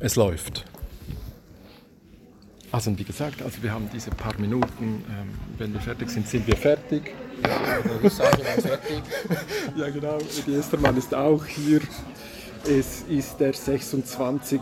Es 0.00 0.16
läuft. 0.16 0.64
Also 2.72 2.98
wie 2.98 3.04
gesagt, 3.04 3.42
also 3.42 3.62
wir 3.62 3.72
haben 3.72 3.88
diese 3.92 4.10
paar 4.10 4.38
Minuten, 4.38 5.04
ähm, 5.08 5.30
wenn 5.56 5.72
wir 5.72 5.80
fertig 5.80 6.10
sind, 6.10 6.28
sind 6.28 6.46
wir 6.46 6.56
fertig. 6.56 7.14
Ja, 7.42 7.78
ich 8.02 8.12
sage 8.12 8.42
fertig. 8.42 9.02
ja 9.76 9.88
genau, 9.90 10.18
die 10.46 10.54
Estermann 10.54 10.96
ist 10.96 11.14
auch 11.14 11.44
hier. 11.46 11.80
Es 12.68 13.02
ist 13.08 13.38
der 13.38 13.52
26. 13.52 14.60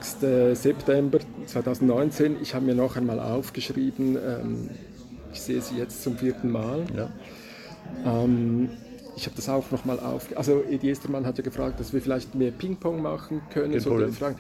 September 0.53 1.19
2019. 1.47 2.37
Ich 2.43 2.55
habe 2.55 2.67
mir 2.67 2.75
noch 2.75 2.97
einmal 2.97 3.19
aufgeschrieben, 3.19 4.17
ähm, 4.17 4.71
ich 5.33 5.41
sehe 5.41 5.61
sie 5.61 5.77
jetzt 5.77 6.03
zum 6.03 6.19
vierten 6.19 6.53
Mal. 6.53 6.85
Ja. 6.95 7.11
Ähm, 8.05 8.71
ich 9.17 9.27
habe 9.27 9.37
das 9.37 9.49
auch 9.49 9.71
nochmal 9.71 10.01
auf. 10.01 10.29
Also 10.37 10.63
Edi 10.69 10.91
Estermann 10.91 11.27
hat 11.27 11.39
ja 11.39 11.45
gefragt, 11.45 11.81
dass 11.81 11.93
wir 11.93 12.01
vielleicht 12.01 12.35
mehr 12.35 12.51
Ping-Pong 12.51 13.01
machen 13.01 13.43
können. 13.51 13.79
So 13.81 13.97
Fragen. 14.13 14.37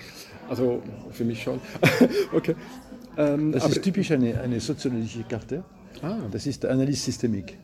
Also 0.48 0.82
für 1.10 1.24
mich 1.24 1.42
schon. 1.42 1.60
okay. 2.32 2.54
Ähm, 3.16 3.52
das 3.52 3.68
ist 3.68 3.82
typisch 3.82 4.10
eine, 4.10 4.40
eine 4.40 4.60
soziologische 4.60 5.22
Karte. 5.24 5.62
Ah. 6.02 6.16
Das 6.30 6.46
ist 6.46 6.64
Analyse 6.64 7.04
Systemik. 7.04 7.56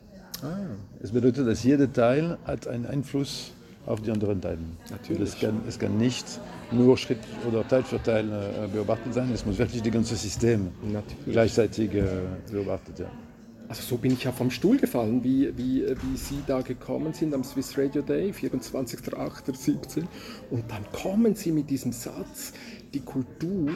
Ah. 0.42 0.56
Es 1.02 1.10
bedeutet, 1.10 1.46
dass 1.46 1.64
jeder 1.64 1.92
Teil 1.92 2.38
hat 2.44 2.66
einen 2.68 2.86
Einfluss 2.86 3.52
auf 3.86 4.00
die 4.00 4.10
anderen 4.10 4.40
Teile. 4.40 4.58
Natürlich. 4.90 5.34
Es 5.34 5.40
kann, 5.40 5.60
es 5.66 5.78
kann 5.78 5.96
nicht 5.98 6.26
nur 6.70 6.96
Schritt 6.96 7.18
oder 7.48 7.66
Teil 7.66 7.82
für 7.82 8.02
Teil 8.02 8.26
äh, 8.30 8.68
beobachtet 8.68 9.14
sein, 9.14 9.30
es 9.32 9.44
muss 9.44 9.58
wirklich 9.58 9.82
das 9.82 9.92
ganze 9.92 10.16
System 10.16 10.68
Natürlich. 10.82 11.32
gleichzeitig 11.32 11.94
äh, 11.94 12.04
beobachtet 12.50 13.00
werden. 13.00 13.29
Also 13.70 13.82
so 13.82 13.98
bin 13.98 14.12
ich 14.14 14.24
ja 14.24 14.32
vom 14.32 14.50
Stuhl 14.50 14.78
gefallen, 14.78 15.22
wie, 15.22 15.56
wie, 15.56 15.86
wie 15.86 16.16
Sie 16.16 16.42
da 16.44 16.60
gekommen 16.60 17.12
sind 17.12 17.32
am 17.32 17.44
Swiss 17.44 17.78
Radio 17.78 18.02
Day, 18.02 18.32
24.08.17. 18.32 20.06
Und 20.50 20.68
dann 20.68 20.84
kommen 20.90 21.36
Sie 21.36 21.52
mit 21.52 21.70
diesem 21.70 21.92
Satz, 21.92 22.52
die 22.92 22.98
Kultur, 22.98 23.70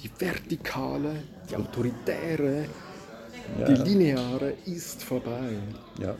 die 0.00 0.08
vertikale, 0.20 1.24
die 1.50 1.56
autoritäre, 1.56 2.66
ja. 3.58 3.64
die 3.66 3.82
lineare 3.90 4.54
ist 4.66 5.02
vorbei. 5.02 5.50
Ja. 6.00 6.14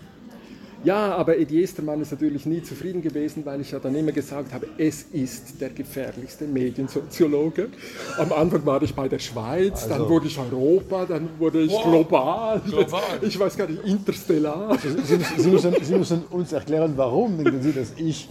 Ja, 0.85 1.17
aber 1.17 1.37
Edi 1.37 1.63
Estermann 1.63 2.01
ist 2.01 2.13
natürlich 2.13 2.47
nie 2.47 2.63
zufrieden 2.63 3.03
gewesen, 3.03 3.45
weil 3.45 3.61
ich 3.61 3.73
ja 3.73 3.81
dann 3.81 3.95
immer 3.97 4.13
gesagt 4.13 4.53
habe, 4.53 4.69
es 4.79 5.03
ist 5.13 5.61
der 5.61 5.71
gefährlichste 5.71 6.47
Mediensoziologe. 6.47 7.69
Am 8.17 8.33
Anfang 8.33 8.65
war 8.65 8.81
ich 8.83 8.95
bei 8.95 9.09
der 9.09 9.19
Schweiz, 9.19 9.83
also, 9.83 9.89
dann 9.89 10.09
wurde 10.09 10.29
ich 10.29 10.39
Europa, 10.39 11.05
dann 11.05 11.29
wurde 11.39 11.63
ich 11.63 11.73
wow, 11.73 11.83
global. 11.83 12.61
global. 12.61 13.03
Ich 13.23 13.39
weiß 13.39 13.57
gar 13.57 13.69
nicht, 13.69 13.85
interstellar. 13.85 14.79
Sie, 14.79 14.91
Sie, 14.91 15.43
Sie, 15.43 15.49
müssen, 15.49 15.75
Sie, 15.83 15.95
müssen, 15.97 16.23
uns 16.31 16.53
erklären, 16.53 16.93
warum 16.95 17.37
denken 17.43 17.61
Sie, 17.61 17.73
dass 17.73 17.93
ich 17.97 18.29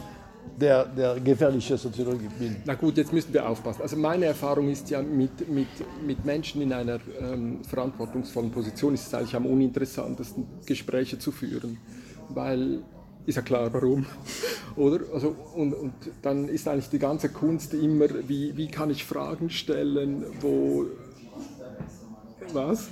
der, 0.59 0.85
der 0.85 1.19
gefährliche 1.19 1.77
Soziologe 1.77 2.29
bin. 2.39 2.55
Na 2.65 2.75
gut, 2.75 2.97
jetzt 2.97 3.11
müssen 3.11 3.33
wir 3.33 3.47
aufpassen. 3.47 3.81
Also 3.81 3.97
meine 3.97 4.25
Erfahrung 4.25 4.69
ist 4.69 4.89
ja, 4.89 5.01
mit, 5.01 5.47
mit, 5.49 5.67
mit 6.05 6.25
Menschen 6.25 6.61
in 6.61 6.71
einer 6.71 6.99
ähm, 7.19 7.63
verantwortungsvollen 7.63 8.51
Position 8.51 8.93
ist 8.93 9.07
es 9.07 9.13
eigentlich 9.13 9.35
am 9.35 9.45
uninteressantesten, 9.45 10.45
Gespräche 10.65 11.19
zu 11.19 11.31
führen 11.31 11.77
weil 12.29 12.83
ist 13.25 13.35
ja 13.35 13.41
klar 13.41 13.73
warum, 13.73 14.05
oder? 14.77 15.01
Also, 15.13 15.35
und, 15.53 15.73
und 15.73 15.93
dann 16.21 16.47
ist 16.47 16.67
eigentlich 16.67 16.89
die 16.89 16.99
ganze 16.99 17.29
Kunst 17.29 17.73
immer, 17.73 18.07
wie, 18.27 18.55
wie 18.55 18.67
kann 18.67 18.89
ich 18.89 19.03
Fragen 19.03 19.49
stellen, 19.49 20.23
wo, 20.39 20.85
was? 22.53 22.87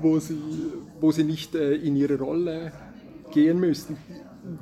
Wo 0.00 0.18
sie, 0.18 0.36
wo 1.00 1.12
sie 1.12 1.24
nicht 1.24 1.54
äh, 1.54 1.74
in 1.74 1.94
ihre 1.96 2.18
Rolle 2.18 2.72
gehen 3.32 3.60
müssen, 3.60 3.96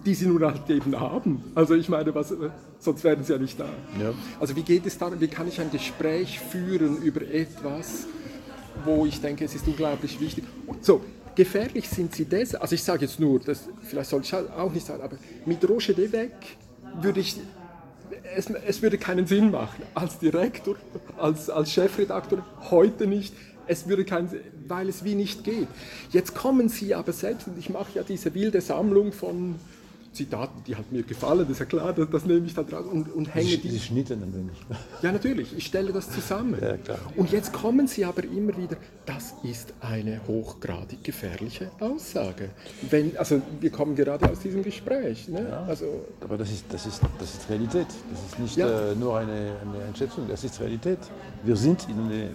die 0.05 0.15
sie 0.15 0.27
nun 0.27 0.43
halt 0.45 0.69
eben 0.69 0.99
haben. 0.99 1.43
Also 1.55 1.75
ich 1.75 1.89
meine, 1.89 2.15
was, 2.15 2.35
sonst 2.79 3.05
wären 3.05 3.25
sie 3.25 3.33
ja 3.33 3.39
nicht 3.39 3.59
da. 3.59 3.69
Ja. 4.01 4.13
Also 4.41 4.55
wie 4.57 4.63
geht 4.63 4.87
es 4.87 4.99
darum, 4.99 5.21
wie 5.21 5.29
kann 5.29 5.49
ich 5.49 5.61
ein 5.61 5.71
Gespräch 5.71 6.39
führen 6.39 6.99
über 7.03 7.23
etwas, 7.23 8.07
wo 8.85 9.07
ich 9.07 9.21
denke, 9.21 9.45
es 9.45 9.55
ist 9.55 9.67
unglaublich 9.67 10.21
wichtig. 10.21 10.45
So, 10.81 11.01
Gefährlich 11.35 11.89
sind 11.89 12.15
sie 12.15 12.25
deshalb, 12.25 12.63
also 12.63 12.75
ich 12.75 12.83
sage 12.83 13.05
jetzt 13.05 13.19
nur, 13.19 13.41
das, 13.41 13.69
vielleicht 13.83 14.11
soll 14.11 14.23
ich 14.23 14.35
auch 14.35 14.73
nicht 14.73 14.87
sagen, 14.87 15.03
aber 15.03 15.17
mit 15.45 15.69
Roger 15.69 15.93
de 15.93 16.31
würde 17.01 17.21
ich, 17.21 17.37
es, 18.37 18.49
es 18.51 18.83
würde 18.83 18.99
keinen 18.99 19.27
Sinn 19.27 19.51
machen, 19.51 19.83
als 19.95 20.19
Direktor, 20.19 20.77
als, 21.17 21.51
als 21.51 21.73
Chefredakteur, 21.73 22.45
heute 22.71 23.07
nicht, 23.07 23.35
es 23.67 23.89
würde 23.89 24.05
keinen 24.05 24.29
weil 24.69 24.89
es 24.89 25.05
wie 25.05 25.15
nicht 25.15 25.45
geht. 25.45 25.69
Jetzt 26.11 26.35
kommen 26.35 26.69
sie 26.69 26.95
aber 26.95 27.13
selbst, 27.13 27.49
und 27.49 27.59
ich 27.59 27.71
mache 27.71 27.91
ja 27.95 28.03
diese 28.03 28.35
wilde 28.35 28.61
Sammlung 28.61 29.13
von 29.13 29.57
Zitaten, 30.15 30.63
die 30.67 30.77
halt 30.77 30.91
mir 30.93 31.03
gefallen, 31.03 31.41
das 31.41 31.51
ist 31.51 31.59
ja 31.59 31.67
klar, 31.67 31.93
das, 31.93 32.09
das 32.11 32.25
nehme 32.25 32.47
ich 32.47 32.55
dann 32.55 32.67
draus 32.67 32.87
und, 32.87 33.13
und 33.13 33.35
hänge 33.35 33.59
die. 33.59 33.69
Sie 33.69 33.81
schnitten 33.81 34.23
ein 34.23 34.35
wenig. 34.35 34.57
Ja, 35.03 35.13
natürlich, 35.13 35.57
ich 35.57 35.67
stelle 35.67 35.93
das 35.93 36.11
zusammen. 36.11 36.57
Ja. 36.61 36.77
Und 37.17 37.31
jetzt 37.33 37.53
kommen 37.53 37.87
Sie 37.87 38.05
aber 38.05 38.25
immer 38.25 38.57
wieder, 38.57 38.77
das 39.07 39.35
ist 39.43 39.75
eine 39.81 40.21
hochgradig 40.27 41.03
gefährliche 41.03 41.71
Aussage. 41.81 42.51
Wenn, 42.89 43.17
also 43.17 43.43
wir 43.61 43.71
kommen 43.71 43.95
gerade 43.95 44.31
aus 44.31 44.41
diesem 44.41 44.63
Gespräch. 44.63 45.29
Ne? 45.29 45.47
Ja, 45.51 45.65
also, 45.65 46.07
aber 46.21 46.39
das 46.39 46.51
ist, 46.51 46.65
das, 46.69 46.87
ist, 46.87 47.03
das 47.19 47.35
ist 47.35 47.51
Realität. 47.51 47.89
Das 47.89 48.33
ist 48.33 48.39
nicht 48.39 48.57
ja. 48.57 48.93
äh, 48.93 48.95
nur 48.95 49.19
eine, 49.19 49.33
eine 49.33 49.85
Einschätzung, 49.89 50.27
das 50.29 50.45
ist 50.45 50.61
Realität. 50.61 50.99
Wir 51.43 51.57
sind 51.57 51.89
in 51.89 51.99
einer 51.99 52.29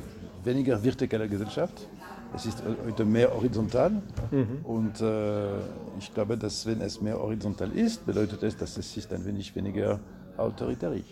weniger 0.43 0.83
vertikalen 0.83 1.29
Gesellschaft 1.29 1.87
es 2.35 2.45
ist 2.45 2.63
heute 2.85 3.05
mehr 3.05 3.33
horizontal 3.33 4.01
mhm. 4.31 4.59
und 4.63 5.01
äh, 5.01 5.57
ich 5.97 6.13
glaube, 6.13 6.37
dass 6.37 6.65
wenn 6.65 6.81
es 6.81 7.01
mehr 7.01 7.19
horizontal 7.19 7.71
ist, 7.71 8.05
bedeutet 8.05 8.43
es, 8.43 8.55
dass 8.55 8.77
es 8.77 8.93
sich 8.93 9.11
ein 9.11 9.25
wenig 9.25 9.55
weniger 9.55 9.99
autoritär 10.37 10.93
ist. 10.93 11.03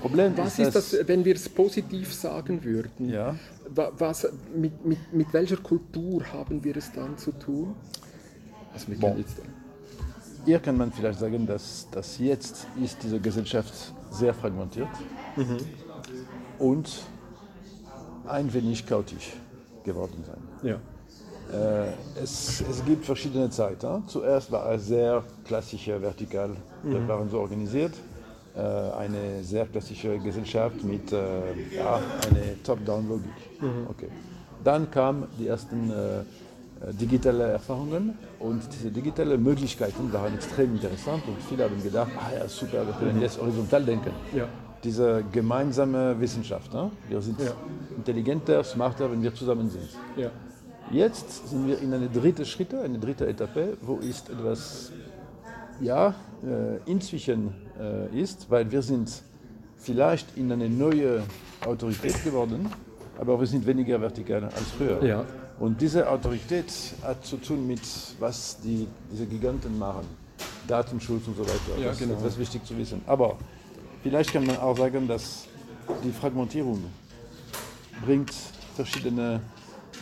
Problem 0.00 0.36
was 0.36 0.58
ist, 0.58 0.74
das, 0.74 0.96
wenn 1.06 1.24
wir 1.24 1.34
es 1.34 1.48
positiv 1.48 2.12
sagen 2.12 2.64
würden? 2.64 3.08
Ja. 3.10 3.36
Was, 3.72 4.26
mit, 4.54 4.84
mit, 4.84 5.12
mit 5.12 5.32
welcher 5.32 5.58
Kultur 5.58 6.24
haben 6.32 6.64
wir 6.64 6.76
es 6.76 6.90
dann 6.92 7.16
zu 7.16 7.32
tun? 7.32 7.74
Also 8.72 8.86
bon. 8.98 9.24
Hier 10.46 10.58
kann 10.58 10.76
man 10.76 10.90
vielleicht 10.90 11.18
sagen, 11.18 11.46
dass, 11.46 11.86
dass 11.90 12.18
jetzt 12.18 12.66
ist 12.82 13.02
diese 13.02 13.20
Gesellschaft 13.20 13.92
sehr 14.10 14.32
fragmentiert 14.32 14.88
mhm. 15.36 15.58
und 16.58 17.02
ein 18.26 18.52
wenig 18.52 18.86
chaotisch 18.86 19.34
geworden 19.84 20.24
sein. 20.26 20.70
Ja. 20.70 20.76
Äh, 21.52 21.92
es, 22.22 22.62
es, 22.68 22.84
gibt 22.84 23.04
verschiedene 23.04 23.50
Zeiten. 23.50 24.06
Zuerst 24.06 24.52
war 24.52 24.70
es 24.72 24.86
sehr 24.86 25.22
klassische 25.44 26.00
vertikal, 26.00 26.50
mhm. 26.82 27.08
waren 27.08 27.28
so 27.28 27.40
organisiert. 27.40 27.94
Äh, 28.56 28.60
eine 28.60 29.42
sehr 29.42 29.66
klassische 29.66 30.18
Gesellschaft 30.18 30.82
mit 30.84 31.12
äh, 31.12 31.16
ja, 31.74 31.96
einer 31.96 32.62
Top-Down-Logik. 32.64 33.60
Mhm. 33.60 33.86
Okay. 33.88 34.08
Dann 34.62 34.90
kamen 34.90 35.26
die 35.38 35.48
ersten 35.48 35.90
äh, 35.90 36.92
digitale 36.92 37.44
Erfahrungen 37.44 38.16
und 38.38 38.62
diese 38.72 38.90
digitalen 38.90 39.42
Möglichkeiten 39.42 40.12
waren 40.12 40.34
extrem 40.34 40.74
interessant 40.74 41.22
und 41.26 41.36
viele 41.48 41.64
haben 41.64 41.82
gedacht, 41.82 42.10
ah 42.16 42.38
ja 42.38 42.48
super, 42.48 42.86
wir 42.86 42.94
können 42.94 43.16
mhm. 43.16 43.22
jetzt 43.22 43.40
horizontal 43.40 43.84
denken. 43.84 44.12
Ja 44.34 44.46
diese 44.84 45.24
gemeinsame 45.32 46.18
Wissenschaft. 46.20 46.72
Ne? 46.72 46.90
Wir 47.08 47.20
sind 47.20 47.40
ja. 47.40 47.52
intelligenter, 47.96 48.64
smarter, 48.64 49.10
wenn 49.10 49.22
wir 49.22 49.34
zusammen 49.34 49.70
sind. 49.70 49.88
Ja. 50.16 50.30
Jetzt 50.90 51.48
sind 51.48 51.68
wir 51.68 51.78
in 51.78 51.94
eine 51.94 52.08
dritte 52.08 52.44
Schritte, 52.44 52.80
eine 52.80 52.98
dritte 52.98 53.26
Etappe, 53.26 53.76
wo 53.82 53.98
ist 53.98 54.28
etwas, 54.28 54.90
ja, 55.80 56.14
äh, 56.42 56.90
inzwischen 56.90 57.54
äh, 57.78 58.20
ist, 58.20 58.50
weil 58.50 58.70
wir 58.70 58.82
sind 58.82 59.22
vielleicht 59.76 60.36
in 60.36 60.50
eine 60.50 60.68
neue 60.68 61.22
Autorität 61.64 62.24
geworden, 62.24 62.68
aber 63.18 63.38
wir 63.38 63.46
sind 63.46 63.66
weniger 63.66 64.00
vertikal 64.00 64.44
als 64.44 64.70
früher. 64.76 65.02
Ja. 65.04 65.24
Und 65.60 65.80
diese 65.80 66.08
Autorität 66.08 66.72
hat 67.02 67.24
zu 67.24 67.36
tun 67.36 67.66
mit, 67.66 67.82
was 68.18 68.58
die, 68.60 68.88
diese 69.12 69.26
Giganten 69.26 69.78
machen. 69.78 70.06
Datenschutz 70.66 71.26
und 71.26 71.36
so 71.36 71.42
weiter. 71.42 71.78
Ja, 71.78 71.88
das 71.88 71.98
genau. 71.98 72.14
ist 72.14 72.20
etwas 72.20 72.38
wichtig 72.38 72.64
zu 72.64 72.76
wissen. 72.78 73.02
Aber 73.06 73.36
Vielleicht 74.02 74.32
kann 74.32 74.46
man 74.46 74.56
auch 74.56 74.76
sagen, 74.76 75.06
dass 75.06 75.46
die 76.02 76.12
Fragmentierung 76.12 76.82
bringt 78.04 78.32
verschiedene 78.74 79.40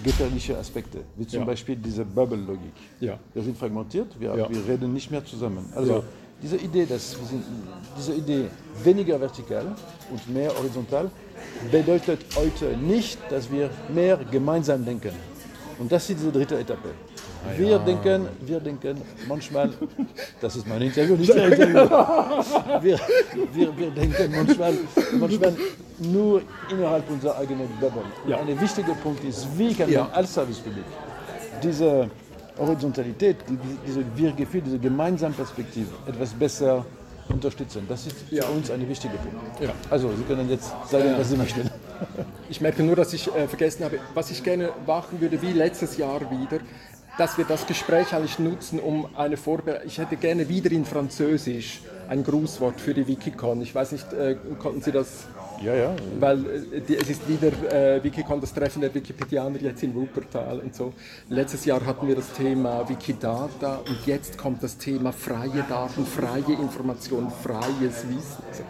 gefährliche 0.04 0.56
Aspekte, 0.56 0.98
wie 1.16 1.26
zum 1.26 1.40
ja. 1.40 1.46
Beispiel 1.46 1.76
diese 1.76 2.04
Bubble-Logik. 2.04 2.72
Ja. 3.00 3.18
Wir 3.34 3.42
sind 3.42 3.58
fragmentiert, 3.58 4.08
wir, 4.20 4.36
ja. 4.36 4.48
wir, 4.48 4.68
reden 4.68 4.92
nicht 4.92 5.10
mehr 5.10 5.24
zusammen. 5.24 5.64
Also 5.74 6.04
diese 6.40 6.56
Idee, 6.56 6.86
dass 6.86 7.18
wir 7.18 7.26
sind, 7.26 7.44
diese 7.96 8.14
Idee 8.14 8.44
weniger 8.84 9.20
vertikal 9.20 9.74
und 10.10 10.32
mehr 10.32 10.56
horizontal 10.56 11.10
bedeutet 11.72 12.20
heute 12.36 12.76
nicht, 12.76 13.18
dass 13.30 13.50
wir 13.50 13.70
mehr 13.92 14.18
gemeinsam 14.30 14.84
denken. 14.84 15.12
Und 15.78 15.90
das 15.90 16.08
ist 16.08 16.20
diese 16.20 16.30
dritte 16.30 16.58
Etappe. 16.58 16.90
Wir, 17.56 17.68
ja. 17.68 17.78
denken, 17.78 18.28
wir 18.40 18.60
denken 18.60 19.00
manchmal, 19.28 19.70
das 20.40 20.56
ist 20.56 20.66
mein 20.66 20.82
Interview, 20.82 21.16
nicht 21.16 21.28
Ihr 21.34 21.46
Interview. 21.46 21.74
Wir, 22.82 22.98
wir, 23.54 23.78
wir 23.78 23.90
denken 23.90 24.32
manchmal, 24.36 24.74
manchmal 25.18 25.54
nur 25.98 26.42
innerhalb 26.70 27.08
unserer 27.10 27.36
eigenen 27.38 27.68
Bubble. 27.80 28.02
Ja. 28.26 28.38
Ein 28.38 28.60
wichtiger 28.60 28.94
Punkt 28.94 29.24
ist, 29.24 29.46
wie 29.56 29.74
kann 29.74 29.90
man 29.92 30.10
als 30.12 30.34
Servicepublik 30.34 30.84
diese 31.62 32.10
Horizontalität, 32.58 33.36
diese 33.86 34.04
Wir-Gefühl, 34.16 34.62
diese 34.62 34.78
gemeinsame 34.78 35.34
Perspektive 35.34 35.88
etwas 36.06 36.30
besser 36.30 36.84
unterstützen. 37.28 37.84
Das 37.88 38.06
ist 38.06 38.16
Ja. 38.30 38.42
für 38.44 38.52
uns 38.52 38.70
ein 38.70 38.88
wichtiger 38.88 39.14
Punkt. 39.14 39.60
Ja. 39.60 39.70
Also, 39.90 40.10
Sie 40.16 40.22
können 40.22 40.48
jetzt 40.50 40.72
sagen, 40.90 41.08
Ja. 41.10 41.18
was 41.18 41.28
Sie 41.30 41.36
möchten. 41.36 41.70
Ich 42.48 42.60
merke 42.60 42.82
nur, 42.82 42.96
dass 42.96 43.12
ich 43.12 43.26
äh, 43.34 43.46
vergessen 43.46 43.84
habe, 43.84 43.98
was 44.14 44.30
ich 44.30 44.42
gerne 44.42 44.70
machen 44.86 45.20
würde, 45.20 45.40
wie 45.42 45.52
letztes 45.52 45.96
Jahr 45.96 46.20
wieder, 46.20 46.58
dass 47.18 47.36
wir 47.36 47.44
das 47.44 47.66
Gespräch 47.66 48.14
eigentlich 48.14 48.38
nutzen, 48.38 48.78
um 48.78 49.08
eine 49.16 49.36
Vorbereitung. 49.36 49.86
Ich 49.86 49.98
hätte 49.98 50.16
gerne 50.16 50.48
wieder 50.48 50.70
in 50.70 50.84
Französisch 50.84 51.80
ein 52.08 52.22
Grußwort 52.22 52.80
für 52.80 52.94
die 52.94 53.06
Wikicon. 53.06 53.60
Ich 53.60 53.74
weiß 53.74 53.92
nicht, 53.92 54.12
äh, 54.12 54.36
konnten 54.58 54.80
Sie 54.80 54.92
das 54.92 55.26
Ja, 55.60 55.74
ja. 55.74 55.96
weil 56.20 56.38
äh, 56.46 56.80
die, 56.80 56.96
es 56.96 57.10
ist 57.10 57.28
wieder 57.28 57.48
äh, 57.72 58.02
Wikicon, 58.02 58.40
das 58.40 58.54
Treffen 58.54 58.80
der 58.80 58.94
Wikipedianer 58.94 59.58
jetzt 59.60 59.82
in 59.82 59.94
Wuppertal 59.94 60.60
und 60.60 60.74
so. 60.74 60.94
Letztes 61.28 61.64
Jahr 61.64 61.84
hatten 61.84 62.06
wir 62.06 62.14
das 62.14 62.32
Thema 62.32 62.88
Wikidata 62.88 63.80
und 63.88 64.06
jetzt 64.06 64.38
kommt 64.38 64.62
das 64.62 64.78
Thema 64.78 65.12
freie 65.12 65.64
Daten, 65.68 66.06
freie 66.06 66.54
Information, 66.54 67.30
freies 67.42 68.06
Wissen. 68.08 68.64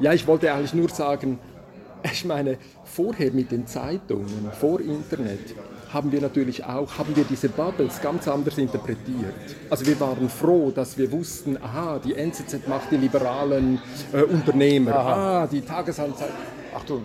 Ja, 0.00 0.14
ich 0.14 0.26
wollte 0.26 0.52
eigentlich 0.52 0.74
nur 0.74 0.88
sagen, 0.88 1.38
ich 2.02 2.24
meine, 2.24 2.56
vorher 2.84 3.30
mit 3.30 3.52
den 3.52 3.66
Zeitungen, 3.66 4.50
vor 4.58 4.80
Internet, 4.80 5.54
haben 5.92 6.10
wir 6.12 6.20
natürlich 6.20 6.64
auch, 6.64 6.98
haben 6.98 7.14
wir 7.14 7.24
diese 7.24 7.48
Bubbles 7.48 8.00
ganz 8.00 8.26
anders 8.28 8.58
interpretiert. 8.58 9.34
Also 9.68 9.86
wir 9.86 9.98
waren 10.00 10.28
froh, 10.28 10.70
dass 10.70 10.96
wir 10.96 11.10
wussten, 11.12 11.56
aha, 11.62 11.98
die 11.98 12.14
NZZ 12.14 12.66
macht 12.68 12.90
die 12.90 12.96
liberalen 12.96 13.80
äh, 14.12 14.22
Unternehmer, 14.22 14.94
ah, 14.96 15.46
die 15.46 15.60
Tagesanzeiger. 15.60 16.32
Achtung, 16.74 17.04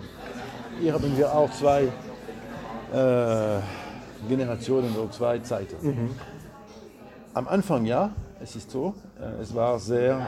hier 0.80 0.92
haben 0.92 1.16
wir 1.16 1.32
auch 1.32 1.50
zwei 1.52 1.82
äh, 2.92 3.60
Generationen 4.28 4.94
oder 4.96 5.10
zwei 5.10 5.38
Zeiten. 5.40 5.76
Mhm. 5.86 6.10
Am 7.34 7.46
Anfang 7.48 7.84
ja, 7.84 8.12
es 8.42 8.54
ist 8.56 8.70
so, 8.70 8.94
äh, 9.20 9.42
es 9.42 9.54
war 9.54 9.78
sehr 9.78 10.18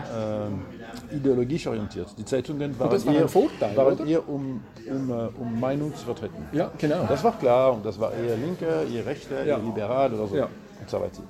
äh, 1.11 1.15
ideologisch 1.17 1.67
orientiert. 1.67 2.09
Die 2.19 2.25
Zeitungen 2.25 2.79
waren, 2.79 3.07
war 3.07 3.15
eher, 3.15 3.29
Vorteil, 3.29 3.77
waren 3.77 4.07
eher 4.07 4.29
um, 4.29 4.61
um, 4.89 5.11
äh, 5.11 5.29
um 5.39 5.61
Meinung 5.61 5.95
zu 5.95 6.05
vertreten. 6.05 6.45
Ja, 6.53 6.71
genau. 6.79 7.05
Das 7.09 7.23
war 7.23 7.39
klar 7.39 7.75
und 7.75 7.85
das 7.85 7.99
war 7.99 8.13
eher 8.13 8.37
Linke, 8.37 8.67
eher 8.93 9.07
Rechte, 9.07 9.35
Ja. 9.35 9.41
eher 9.45 9.59
Liberal 9.59 10.13
oder 10.15 10.27
so 10.27 10.37
Ja. 10.37 10.45
und 10.81 10.91
so 10.91 11.01
weiter. 11.01 11.23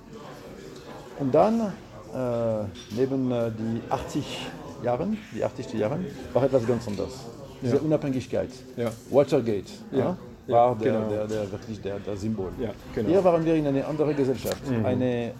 Und 1.18 1.34
dann, 1.34 1.60
äh, 1.60 2.64
neben 2.96 3.30
äh, 3.30 3.50
die 3.50 3.82
80 3.90 4.46
Jahren, 4.82 5.18
die 5.34 5.44
80 5.44 5.74
Jahren, 5.74 6.06
war 6.32 6.44
etwas 6.44 6.66
ganz 6.66 6.88
anderes. 6.88 7.12
Diese 7.62 7.78
Unabhängigkeit. 7.78 8.48
Ja. 8.76 8.90
Watergate 9.10 9.70
Ja. 9.92 10.16
ja, 10.46 10.54
war 10.54 10.76
der, 10.76 10.92
genau. 10.92 11.08
der, 11.10 11.26
der, 11.26 11.52
wirklich 11.52 11.82
der, 11.82 11.98
der 11.98 12.16
Symbol. 12.16 12.52
Genau. 12.58 13.06
Mhm. 13.06 13.12
Hier 13.12 13.22
waren 13.22 13.44
wir 13.44 13.54
in 13.54 13.66
eine 13.66 13.84
andere 13.86 14.14
Gesellschaft. 14.14 14.62
Eine 14.82 15.32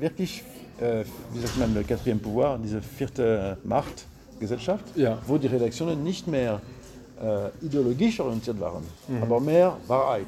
wirklich, 0.00 0.42
äh, 0.80 1.04
wie 1.32 1.40
sagt 1.40 1.58
man, 1.58 1.74
le 1.74 1.82
quatrième 1.82 2.18
pouvoir, 2.20 2.58
diese 2.58 2.80
vierte 2.82 3.56
Machtgesellschaft, 3.64 4.84
Ja. 4.96 5.18
wo 5.26 5.38
die 5.38 5.46
Redaktionen 5.48 6.02
nicht 6.02 6.26
mehr 6.26 6.60
äh, 7.22 7.64
ideologisch 7.64 8.18
orientiert 8.20 8.58
waren, 8.60 8.82
aber 9.20 9.40
mehr 9.40 9.76
Wahrheit. 9.86 10.26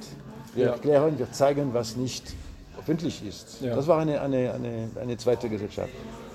Wir 0.55 0.65
Mhm. 0.65 0.69
Ja. 0.69 0.73
erklären, 0.75 1.19
wir 1.19 1.33
zeigen, 1.33 1.73
was 1.73 1.97
nicht 1.97 2.35
öffentlich 2.79 3.27
ist. 3.27 3.61
Ja. 3.63 3.75
Das 3.75 3.87
war 3.87 3.99
eine, 4.01 4.21
eine, 4.21 4.53
eine, 4.53 4.91
eine 5.01 5.17
zweite 5.17 5.49
Gesellschaft. 5.49 5.89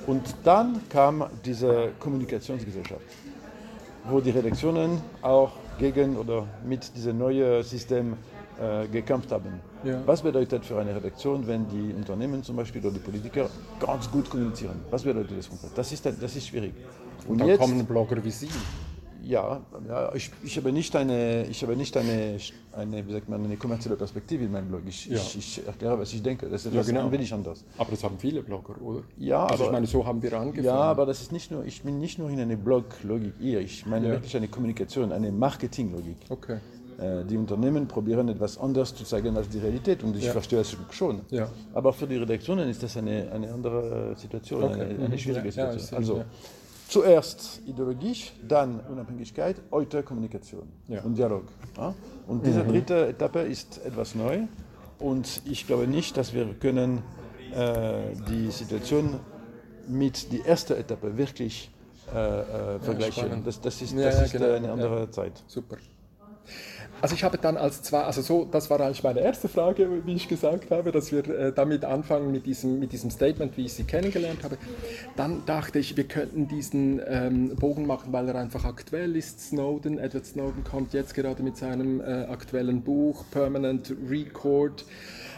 Und 0.07 0.23
dann 0.43 0.81
kam 0.89 1.25
diese 1.45 1.89
Kommunikationsgesellschaft, 1.99 3.01
wo 4.09 4.19
die 4.21 4.31
Redaktionen 4.31 5.01
auch 5.21 5.51
gegen 5.77 6.17
oder 6.17 6.45
mit 6.65 6.95
diesem 6.95 7.17
neuen 7.19 7.61
System 7.63 8.13
äh, 8.61 8.87
gekämpft 8.87 9.31
haben. 9.31 9.59
Ja. 9.83 10.01
Was 10.05 10.21
bedeutet 10.21 10.65
für 10.65 10.79
eine 10.79 10.95
Redaktion, 10.95 11.45
wenn 11.47 11.67
die 11.67 11.93
Unternehmen 11.93 12.43
zum 12.43 12.55
Beispiel 12.55 12.81
oder 12.81 12.91
die 12.93 12.99
Politiker 12.99 13.49
ganz 13.79 14.09
gut 14.09 14.29
kommunizieren? 14.29 14.79
Was 14.89 15.03
bedeutet 15.03 15.37
das 15.37 15.49
konkret? 15.49 15.71
Das 15.75 15.91
ist, 15.91 16.05
das 16.05 16.35
ist 16.35 16.47
schwierig. 16.47 16.73
Und 17.27 17.39
Dann 17.39 17.47
jetzt, 17.47 17.59
kommen 17.59 17.85
Blogger 17.85 18.23
wie 18.23 18.31
Sie. 18.31 18.47
ja, 19.23 19.59
ja 19.87 20.13
ich, 20.15 20.31
ich 20.43 20.55
habe 20.57 20.71
nicht, 20.71 20.95
eine, 20.95 21.45
ich 21.47 21.61
habe 21.61 21.75
nicht 21.75 21.95
eine, 21.97 22.37
eine, 22.71 23.05
wie 23.07 23.11
sagt 23.11 23.27
man, 23.29 23.43
eine 23.43 23.57
kommerzielle 23.57 23.95
Perspektive 23.97 24.45
in 24.45 24.51
meinem 24.51 24.69
Blog. 24.69 24.81
Ich, 24.87 25.07
Ja. 25.07 25.17
ich, 25.17 25.37
ich 25.37 25.67
erkläre, 25.67 25.99
was 25.99 26.13
ich 26.13 26.23
denke. 26.23 26.47
Das 26.47 26.65
ist 26.65 26.71
etwas 26.71 26.87
genau. 26.87 27.05
ein 27.05 27.11
wenig 27.11 27.33
anders. 27.33 27.63
Aber 27.77 27.91
das 27.91 28.03
haben 28.03 28.17
viele 28.17 28.41
Blogger, 28.41 28.81
oder? 28.81 29.01
Ja, 29.17 29.43
also 29.45 29.55
ich 29.55 29.61
aber- 29.63 29.71
meine, 29.73 29.87
so 29.87 30.05
haben 30.05 30.21
wir 30.21 30.33
angefangen. 30.33 30.65
Ja, 30.65 30.75
aber 30.75 31.05
das 31.05 31.21
ist 31.21 31.31
nicht 31.31 31.51
nur, 31.51 31.65
ich 31.65 31.81
bin 31.83 31.99
nicht 31.99 32.17
nur 32.19 32.29
in 32.29 32.39
eine 32.39 32.55
Blog-Logik 32.57 33.33
hier. 33.39 33.59
Ich 33.59 33.85
meine 33.85 34.07
Ja. 34.07 34.13
wirklich 34.13 34.35
eine 34.37 34.47
Kommunikation, 34.47 35.11
eine 35.11 35.31
Marketing-Logik. 35.31 36.17
Okay. 36.29 36.57
Äh, 36.99 37.23
Die 37.25 37.37
Unternehmen 37.37 37.87
probieren 37.87 38.27
etwas 38.29 38.57
anders 38.57 38.93
zu 38.95 39.03
zeigen 39.03 39.37
als 39.37 39.47
die 39.49 39.59
Realität 39.59 40.03
und 40.03 40.15
ich 40.15 40.25
Ja. 40.25 40.31
verstehe 40.31 40.59
es 40.59 40.75
schon. 40.91 41.21
Ja. 41.29 41.47
Aber 41.73 41.93
für 41.93 42.07
die 42.07 42.17
Redaktionen 42.17 42.67
ist 42.69 42.81
das 42.81 42.97
eine, 42.97 43.31
eine 43.31 43.53
andere 43.53 44.15
Situation, 44.15 44.63
Okay. 44.63 44.81
eine, 44.81 44.83
eine 44.95 45.09
Mhm. 45.09 45.17
schwierige 45.17 45.51
Situation. 45.51 45.97
also 45.97 46.23
zuerst 46.89 47.61
ideologisch, 47.67 48.33
dann 48.47 48.79
Unabhängigkeit, 48.89 49.57
heute 49.71 50.01
Kommunikation. 50.03 50.67
Mhm. 50.87 50.97
und 51.05 51.17
Dialog. 51.17 51.43
Und 52.27 52.45
diese 52.45 52.63
dritte 52.63 53.07
Etappe 53.09 53.41
ist 53.41 53.79
etwas 53.85 54.15
neu 54.15 54.39
und 54.99 55.41
ich 55.45 55.67
glaube 55.67 55.85
nicht, 55.87 56.17
dass 56.17 56.33
wir 56.33 56.45
können 56.55 57.03
äh, 57.53 58.15
die 58.29 58.49
Situation 58.51 59.19
mit 59.87 60.31
der 60.33 60.45
ersten 60.47 60.73
Etappe 60.73 61.15
wirklich 61.15 61.69
äh, 62.13 62.17
äh, 62.75 62.79
vergleichen. 62.79 63.43
Das, 63.45 63.61
das 63.61 63.81
ist, 63.81 63.95
das 63.97 64.21
ist 64.23 64.31
genau. 64.31 64.45
äh, 64.47 64.55
eine 64.55 64.71
andere 64.71 65.09
Zeit. 65.11 65.43
Super. 65.47 65.77
Also 67.01 67.13
ich 67.13 67.23
habe 67.23 67.37
dann 67.37 67.57
als 67.57 67.83
zwei, 67.83 68.01
also 68.01 68.21
so, 68.21 68.45
das 68.45 68.69
war 68.69 68.81
eigentlich 68.81 69.03
meine 69.03 69.19
erste 69.19 69.47
Frage, 69.47 69.87
wie 70.05 70.15
ich 70.15 70.27
gesagt 70.27 70.71
habe, 70.71 70.91
dass 70.91 71.11
wir 71.11 71.27
äh, 71.27 71.53
damit 71.53 71.85
anfangen 71.85 72.31
mit 72.31 72.45
diesem, 72.47 72.79
mit 72.79 72.91
diesem 72.91 73.11
Statement, 73.11 73.55
wie 73.55 73.65
ich 73.65 73.73
Sie 73.73 73.83
kennengelernt 73.83 74.43
habe. 74.43 74.57
Dann 75.15 75.45
dachte 75.45 75.77
ich, 75.77 75.95
wir 75.95 76.05
könnten 76.05 76.47
diesen 76.47 76.99
ähm, 77.07 77.55
Bogen 77.55 77.85
machen, 77.85 78.11
weil 78.13 78.27
er 78.29 78.35
einfach 78.35 78.65
aktuell 78.65 79.15
ist. 79.15 79.47
Snowden, 79.47 79.99
Edward 79.99 80.25
Snowden 80.25 80.63
kommt 80.63 80.93
jetzt 80.93 81.13
gerade 81.13 81.43
mit 81.43 81.57
seinem 81.57 82.01
äh, 82.01 82.25
aktuellen 82.25 82.81
Buch 82.81 83.25
Permanent 83.29 83.93
Record. 84.09 84.83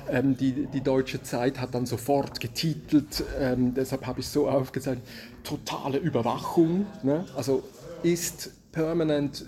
Ähm, 0.09 0.37
die, 0.37 0.65
die 0.67 0.81
deutsche 0.81 1.21
Zeit 1.23 1.59
hat 1.59 1.75
dann 1.75 1.85
sofort 1.85 2.39
getitelt, 2.39 3.23
ähm, 3.39 3.73
deshalb 3.73 4.07
habe 4.07 4.21
ich 4.21 4.27
so 4.27 4.47
aufgezeigt, 4.47 5.01
totale 5.43 5.97
Überwachung. 5.97 6.85
Ne? 7.03 7.25
Also 7.35 7.63
ist 8.01 8.51
permanent 8.71 9.45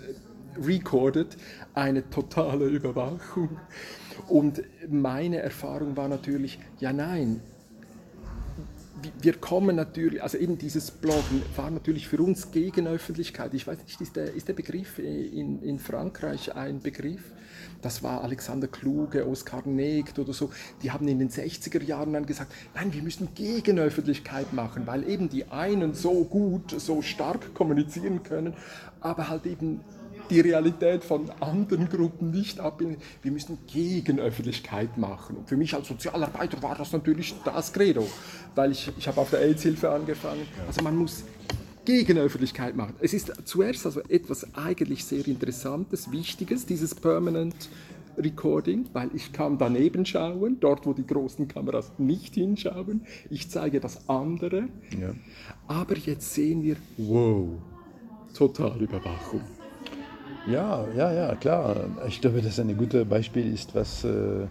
recorded 0.60 1.36
eine 1.74 2.08
totale 2.10 2.66
Überwachung. 2.66 3.58
Und 4.28 4.62
meine 4.88 5.38
Erfahrung 5.38 5.96
war 5.96 6.08
natürlich, 6.08 6.58
ja 6.78 6.92
nein, 6.92 7.40
wir 9.20 9.34
kommen 9.34 9.76
natürlich, 9.76 10.22
also 10.22 10.38
eben 10.38 10.58
dieses 10.58 10.90
Bloggen 10.90 11.42
war 11.56 11.70
natürlich 11.70 12.06
für 12.08 12.22
uns 12.22 12.50
gegen 12.50 12.86
Öffentlichkeit. 12.86 13.52
Ich 13.54 13.66
weiß 13.66 13.78
nicht, 13.78 14.00
ist 14.00 14.16
der, 14.16 14.34
ist 14.34 14.48
der 14.48 14.52
Begriff 14.52 14.98
in, 14.98 15.62
in 15.62 15.78
Frankreich 15.78 16.54
ein 16.54 16.80
Begriff? 16.80 17.32
Das 17.80 18.02
war 18.02 18.22
Alexander 18.22 18.68
Kluge, 18.68 19.26
Oskar 19.26 19.66
Negt 19.66 20.18
oder 20.18 20.32
so. 20.32 20.50
Die 20.82 20.92
haben 20.92 21.08
in 21.08 21.18
den 21.18 21.30
60er 21.30 21.82
Jahren 21.82 22.12
dann 22.12 22.26
gesagt, 22.26 22.52
nein, 22.74 22.92
wir 22.92 23.02
müssen 23.02 23.34
Gegenöffentlichkeit 23.34 24.52
machen, 24.52 24.86
weil 24.86 25.08
eben 25.08 25.28
die 25.28 25.46
einen 25.46 25.94
so 25.94 26.24
gut, 26.24 26.80
so 26.80 27.02
stark 27.02 27.54
kommunizieren 27.54 28.22
können, 28.22 28.54
aber 29.00 29.28
halt 29.28 29.46
eben 29.46 29.80
die 30.30 30.40
Realität 30.40 31.04
von 31.04 31.30
anderen 31.40 31.88
Gruppen 31.88 32.30
nicht 32.30 32.60
abbilden. 32.60 32.96
Wir 33.22 33.32
müssen 33.32 33.58
Gegenöffentlichkeit 33.66 34.96
machen. 34.98 35.36
Und 35.36 35.48
für 35.48 35.56
mich 35.56 35.74
als 35.74 35.88
Sozialarbeiter 35.88 36.62
war 36.62 36.74
das 36.74 36.92
natürlich 36.92 37.34
das 37.44 37.72
Credo, 37.72 38.06
weil 38.54 38.72
ich, 38.72 38.90
ich 38.96 39.08
habe 39.08 39.20
auf 39.20 39.30
der 39.30 39.40
AIDS-Hilfe 39.40 39.90
angefangen. 39.90 40.46
Also 40.66 40.82
man 40.82 40.96
muss 40.96 41.24
Gegenöffentlichkeit 41.84 42.76
machen. 42.76 42.94
Es 43.00 43.12
ist 43.12 43.32
zuerst 43.44 43.86
also 43.86 44.00
etwas 44.08 44.54
eigentlich 44.54 45.04
sehr 45.04 45.26
Interessantes, 45.26 46.12
Wichtiges, 46.12 46.64
dieses 46.64 46.94
Permanent 46.94 47.68
Recording, 48.16 48.86
weil 48.92 49.10
ich 49.14 49.32
kann 49.32 49.58
daneben 49.58 50.04
schauen, 50.04 50.58
dort 50.60 50.86
wo 50.86 50.92
die 50.92 51.06
großen 51.06 51.48
Kameras 51.48 51.92
nicht 51.98 52.34
hinschauen. 52.34 53.06
Ich 53.30 53.50
zeige 53.50 53.80
das 53.80 54.08
andere. 54.08 54.68
Ja. 55.00 55.14
Aber 55.66 55.96
jetzt 55.96 56.34
sehen 56.34 56.62
wir, 56.62 56.76
wow, 56.98 57.48
Totalüberwachung. 58.34 59.40
Ja, 60.46 60.84
ja, 60.96 61.12
ja, 61.12 61.34
klar. 61.36 61.76
Ich 62.08 62.20
glaube, 62.20 62.42
das 62.42 62.58
ein 62.58 62.76
gutes 62.76 63.06
Beispiel 63.08 63.52
ist, 63.54 63.74
was 63.74 64.04
äh, 64.04 64.46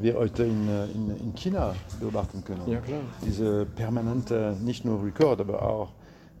wir 0.00 0.14
heute 0.14 0.44
in, 0.44 0.68
äh, 0.68 0.84
in, 0.86 1.10
in 1.20 1.34
China 1.34 1.74
beobachten 2.00 2.42
können. 2.44 2.62
Ja, 2.66 2.80
klar. 2.80 3.00
Diese 3.24 3.66
permanente, 3.66 4.56
nicht 4.62 4.84
nur 4.84 5.04
Record, 5.04 5.40
aber 5.40 5.62
auch 5.62 5.88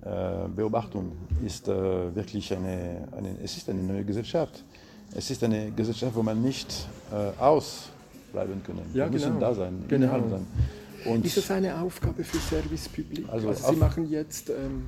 äh, 0.04 0.48
Beobachtung 0.54 1.12
ist 1.44 1.68
äh, 1.68 2.14
wirklich 2.14 2.52
eine, 2.54 3.06
eine, 3.16 3.36
es 3.42 3.56
ist 3.56 3.68
eine 3.68 3.82
neue 3.82 4.04
Gesellschaft. 4.04 4.64
Es 5.14 5.30
ist 5.30 5.44
eine 5.44 5.70
Gesellschaft, 5.70 6.14
wo 6.14 6.22
man 6.22 6.40
nicht 6.42 6.86
äh, 7.12 7.40
ausbleiben 7.40 8.62
können. 8.64 8.82
Ja, 8.94 9.04
wir 9.04 9.12
müssen 9.12 9.34
genau. 9.34 9.40
da 9.40 9.54
sein, 9.54 9.84
Genau. 9.86 10.06
innerhalb 10.06 10.30
sein. 10.30 10.46
Und 11.06 11.26
Ist 11.26 11.36
es 11.36 11.50
eine 11.50 11.78
Aufgabe 11.80 12.24
für 12.24 12.38
Service 12.38 12.88
Public? 12.88 13.28
Also, 13.30 13.48
Also 13.48 13.70
Sie 13.72 13.76
machen 13.76 14.08
jetzt 14.08 14.48
ähm, 14.48 14.86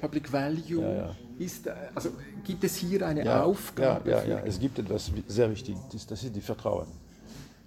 Public 0.00 0.32
Value. 0.32 0.82
Ja, 0.82 0.92
ja. 0.92 1.16
Ist, 1.38 1.66
äh, 1.66 1.72
also 1.94 2.10
gibt 2.44 2.64
es 2.64 2.76
hier 2.76 3.06
eine 3.06 3.24
ja, 3.24 3.42
Aufgabe? 3.42 4.10
Ja, 4.10 4.22
ja, 4.22 4.28
ja, 4.28 4.38
es 4.44 4.58
gibt 4.58 4.78
etwas 4.78 5.10
sehr 5.28 5.50
wichtig, 5.50 5.76
das, 5.92 6.22
ist 6.22 6.34
die 6.34 6.40
Vertrauen. 6.40 6.88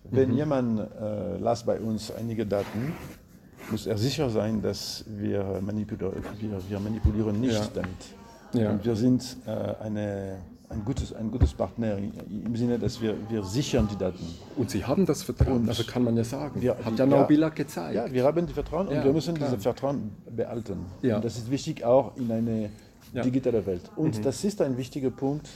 Wenn 0.09 0.33
jemand 0.35 0.79
äh, 0.79 1.37
las 1.37 1.65
bei 1.65 1.79
uns 1.79 2.11
einige 2.11 2.45
Daten 2.45 2.93
muss 3.71 3.85
er 3.87 3.97
sicher 3.97 4.29
sein, 4.29 4.61
dass 4.61 5.05
wir, 5.07 5.61
manipulieren, 5.61 6.21
wir, 6.39 6.69
wir 6.69 6.79
manipulieren 6.79 7.39
nicht 7.39 7.71
damit. 7.73 8.03
Und 8.53 8.85
wir 8.85 8.95
sind 8.95 9.37
äh, 9.45 9.51
eine, 9.81 10.37
ein, 10.73 10.83
gutes, 10.85 11.13
ein 11.13 11.31
gutes 11.31 11.53
Partner 11.53 11.97
im 11.97 12.55
Sinne, 12.55 12.77
dass 12.79 13.01
wir, 13.01 13.15
wir 13.29 13.43
sichern 13.43 13.87
die 13.91 13.97
Daten. 13.97 14.23
Und 14.55 14.69
Sie 14.69 14.83
haben 14.83 15.05
das 15.05 15.23
Vertrauen, 15.23 15.61
Und 15.63 15.69
also 15.69 15.83
kann 15.83 16.03
man 16.03 16.17
ja 16.17 16.23
sagen. 16.23 16.61
wir- 16.61 16.75
Hat 16.83 16.97
ja 16.97 17.05
ja. 17.05 17.05
Nobila 17.05 17.49
gezeigt. 17.49 17.95
Ja, 17.95 18.11
wir 18.11 18.23
haben 18.23 18.45
die 18.45 18.53
Vertrauen 18.53 18.89
Ja, 18.89 18.97
und 18.99 19.05
wir 19.05 19.13
müssen 19.13 19.35
klar. 19.35 19.49
dieses 19.49 19.63
Vertrauen 19.63 20.11
behalten. 20.35 20.77
Ja. 21.01 21.17
Und 21.17 21.25
das 21.25 21.37
ist 21.37 21.49
wichtig 21.51 21.83
auch 21.85 22.15
in 22.17 22.31
eine 22.31 22.69
Ja. 23.13 23.21
Mhm. 23.21 23.27
digitale 23.31 23.65
Welt. 23.65 23.81
Und 23.95 24.25
das 24.25 24.43
ist 24.43 24.61
ein 24.61 24.75
wichtiger 24.77 25.11
Punkt, 25.11 25.47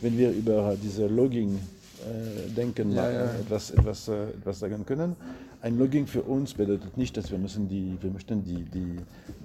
wenn 0.00 0.18
wir 0.18 0.30
über 0.32 0.76
diese 0.82 1.06
Logging 1.06 1.58
äh, 2.04 2.50
denken, 2.50 2.92
Ja, 2.92 3.10
ja. 3.10 3.20
äh, 3.20 3.40
Etwas, 3.40 3.70
etwas, 3.70 4.08
äh, 4.08 4.24
etwas 4.30 4.58
sagen 4.58 4.84
können. 4.84 5.16
Ein 5.62 5.78
Logging 5.78 6.06
für 6.06 6.20
uns 6.22 6.52
bedeutet 6.52 6.98
nicht, 6.98 7.16
dass 7.16 7.30
wir 7.30 7.38
müssen 7.38 7.68
die, 7.68 7.96
wir 8.00 8.10
möchten 8.10 8.44
die, 8.44 8.64
die, 8.64 8.96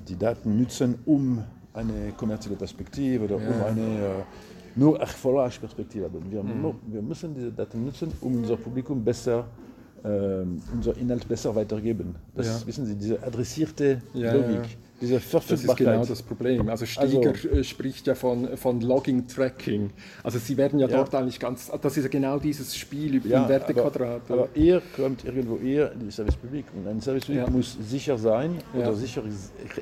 die 0.08 0.18
Daten 0.18 0.58
nutzen, 0.60 0.96
um 1.06 1.42
eine 1.74 2.12
kommerzielle 2.18 2.58
Perspektive 2.58 3.24
oder 3.26 3.36
um 3.36 3.44
eine 3.66 3.82
äh, 3.82 4.12
nur 4.80 5.00
Erfolgsperspektive 5.00 6.06
haben. 6.06 6.32
Wir, 6.32 6.42
Mhm. 6.44 6.74
wir 6.88 7.02
müssen 7.02 7.34
diese 7.36 7.52
Daten 7.52 7.86
nutzen, 7.86 8.12
um 8.22 8.38
unser 8.38 8.58
Publikum 8.58 9.04
besser 9.04 9.46
ähm, 10.06 10.62
unser 10.74 10.96
Inhalt 10.96 11.28
besser 11.28 11.54
weitergeben. 11.54 12.16
Das 12.34 12.48
Ja. 12.62 12.68
wissen 12.68 12.86
Sie, 12.86 12.96
diese 12.96 13.22
adressierte 13.22 14.02
Ja, 14.14 14.32
Logik, 14.34 14.56
ja. 14.56 14.62
diese 15.02 15.20
Das 15.30 15.52
ist 15.52 15.76
genau 15.76 16.06
das 16.06 16.22
Problem. 16.24 16.70
Also 16.70 16.86
Stieger 16.86 17.32
Also- 17.32 17.50
äh, 17.50 17.64
spricht 17.66 18.08
ja 18.08 18.16
von, 18.16 18.56
von 18.56 18.80
Logging-Tracking. 18.80 19.90
Also 20.24 20.40
Sie 20.40 20.56
werden 20.56 20.80
ja, 20.80 20.88
Ja. 20.88 20.96
dort 20.96 21.14
eigentlich 21.16 21.38
ganz, 21.38 21.70
das 21.82 21.98
ist 21.98 22.04
ja 22.06 22.10
genau 22.10 22.40
dieses 22.40 22.78
Spiel 22.78 23.16
über 23.16 23.28
Ja, 23.28 23.42
den 23.44 23.50
Wertequadrat. 23.50 24.22
Aber, 24.30 24.44
aber 24.44 24.56
er 24.56 24.82
kommt 24.96 25.26
irgendwo 25.26 25.58
eher 25.58 25.92
in 25.92 26.00
die 26.00 26.12
Service 26.12 26.38
Public 26.38 26.64
und 26.78 26.88
ein 26.88 27.02
Service 27.02 27.26
Public 27.26 27.44
Ja. 27.46 27.50
muss 27.50 27.76
sicher 27.86 28.18
sein 28.18 28.52
oder 28.74 28.94
sicher 28.96 29.22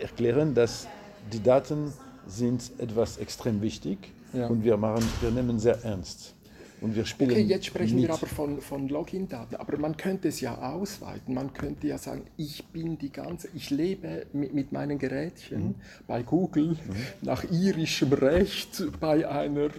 erklären, 0.01 0.55
dass 0.55 0.87
die 1.31 1.43
Daten 1.43 1.93
sind 2.27 2.71
etwas 2.79 3.17
extrem 3.19 3.61
wichtig 3.61 3.99
Ja. 4.33 4.47
und 4.47 4.63
wir, 4.63 4.77
machen, 4.77 5.03
wir 5.21 5.31
nehmen 5.31 5.59
sehr 5.59 5.83
ernst. 5.83 6.33
Und 6.79 6.95
wir 6.95 7.05
spielen 7.05 7.31
Okay, 7.31 7.41
jetzt 7.41 7.65
sprechen 7.65 7.95
mit. 7.95 8.07
wir 8.07 8.13
aber 8.13 8.27
von, 8.27 8.61
von 8.61 8.87
Login-Daten, 8.87 9.55
aber 9.55 9.77
man 9.79 9.97
könnte 9.97 10.27
es 10.27 10.41
ja 10.41 10.55
ausweiten. 10.73 11.33
Man 11.33 11.51
könnte 11.51 11.87
ja 11.87 11.97
sagen, 11.97 12.21
ich 12.37 12.63
bin 12.65 12.99
die 12.99 13.11
ganze, 13.11 13.47
ich 13.55 13.71
lebe 13.71 14.27
mit, 14.31 14.53
mit 14.53 14.71
meinen 14.71 14.99
Gerätchen 14.99 15.69
Mhm. 15.69 15.75
bei 16.05 16.21
Google 16.21 16.77
nach 17.23 17.43
irischem 17.51 18.13
Recht 18.13 18.83
bei 18.99 19.27
einer, 19.27 19.65
äh, 19.65 19.69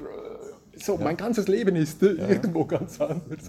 so 0.74 0.96
mein 0.96 1.16
ganzes 1.16 1.46
Leben 1.46 1.76
ist 1.76 2.02
äh, 2.02 2.14
irgendwo 2.14 2.64
ganz 2.64 3.00
anders. 3.00 3.48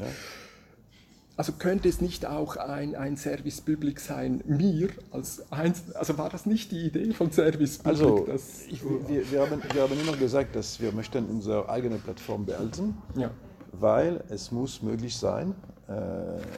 Also 1.40 1.54
könnte 1.54 1.88
es 1.88 2.02
nicht 2.02 2.26
auch 2.26 2.58
ein, 2.58 2.96
ein 2.98 3.16
Service 3.16 3.62
Public 3.62 4.02
sein, 4.02 4.44
mir 4.46 4.90
als 5.12 5.50
eins, 5.54 5.96
also 5.96 6.18
war 6.18 6.30
das 6.30 6.46
nicht 6.46 6.70
die 6.74 6.88
Idee 6.88 7.14
von 7.14 7.32
Service 7.32 7.78
Public? 7.78 7.88
Also, 8.02 8.26
dass, 8.26 8.68
ich, 8.68 8.84
wir, 8.84 9.32
wir, 9.32 9.40
haben, 9.40 9.62
wir 9.72 9.82
haben 9.84 9.98
immer 10.02 10.18
gesagt, 10.18 10.54
dass 10.58 10.82
wir 10.82 10.92
möchten 10.92 11.24
unsere 11.28 11.70
eigene 11.70 11.96
Plattform 11.96 12.44
behalten, 12.46 12.98
ja. 13.16 13.32
weil 13.72 14.22
es 14.28 14.52
muss 14.52 14.82
möglich 14.82 15.16
sein, 15.16 15.56
äh, 15.88 15.94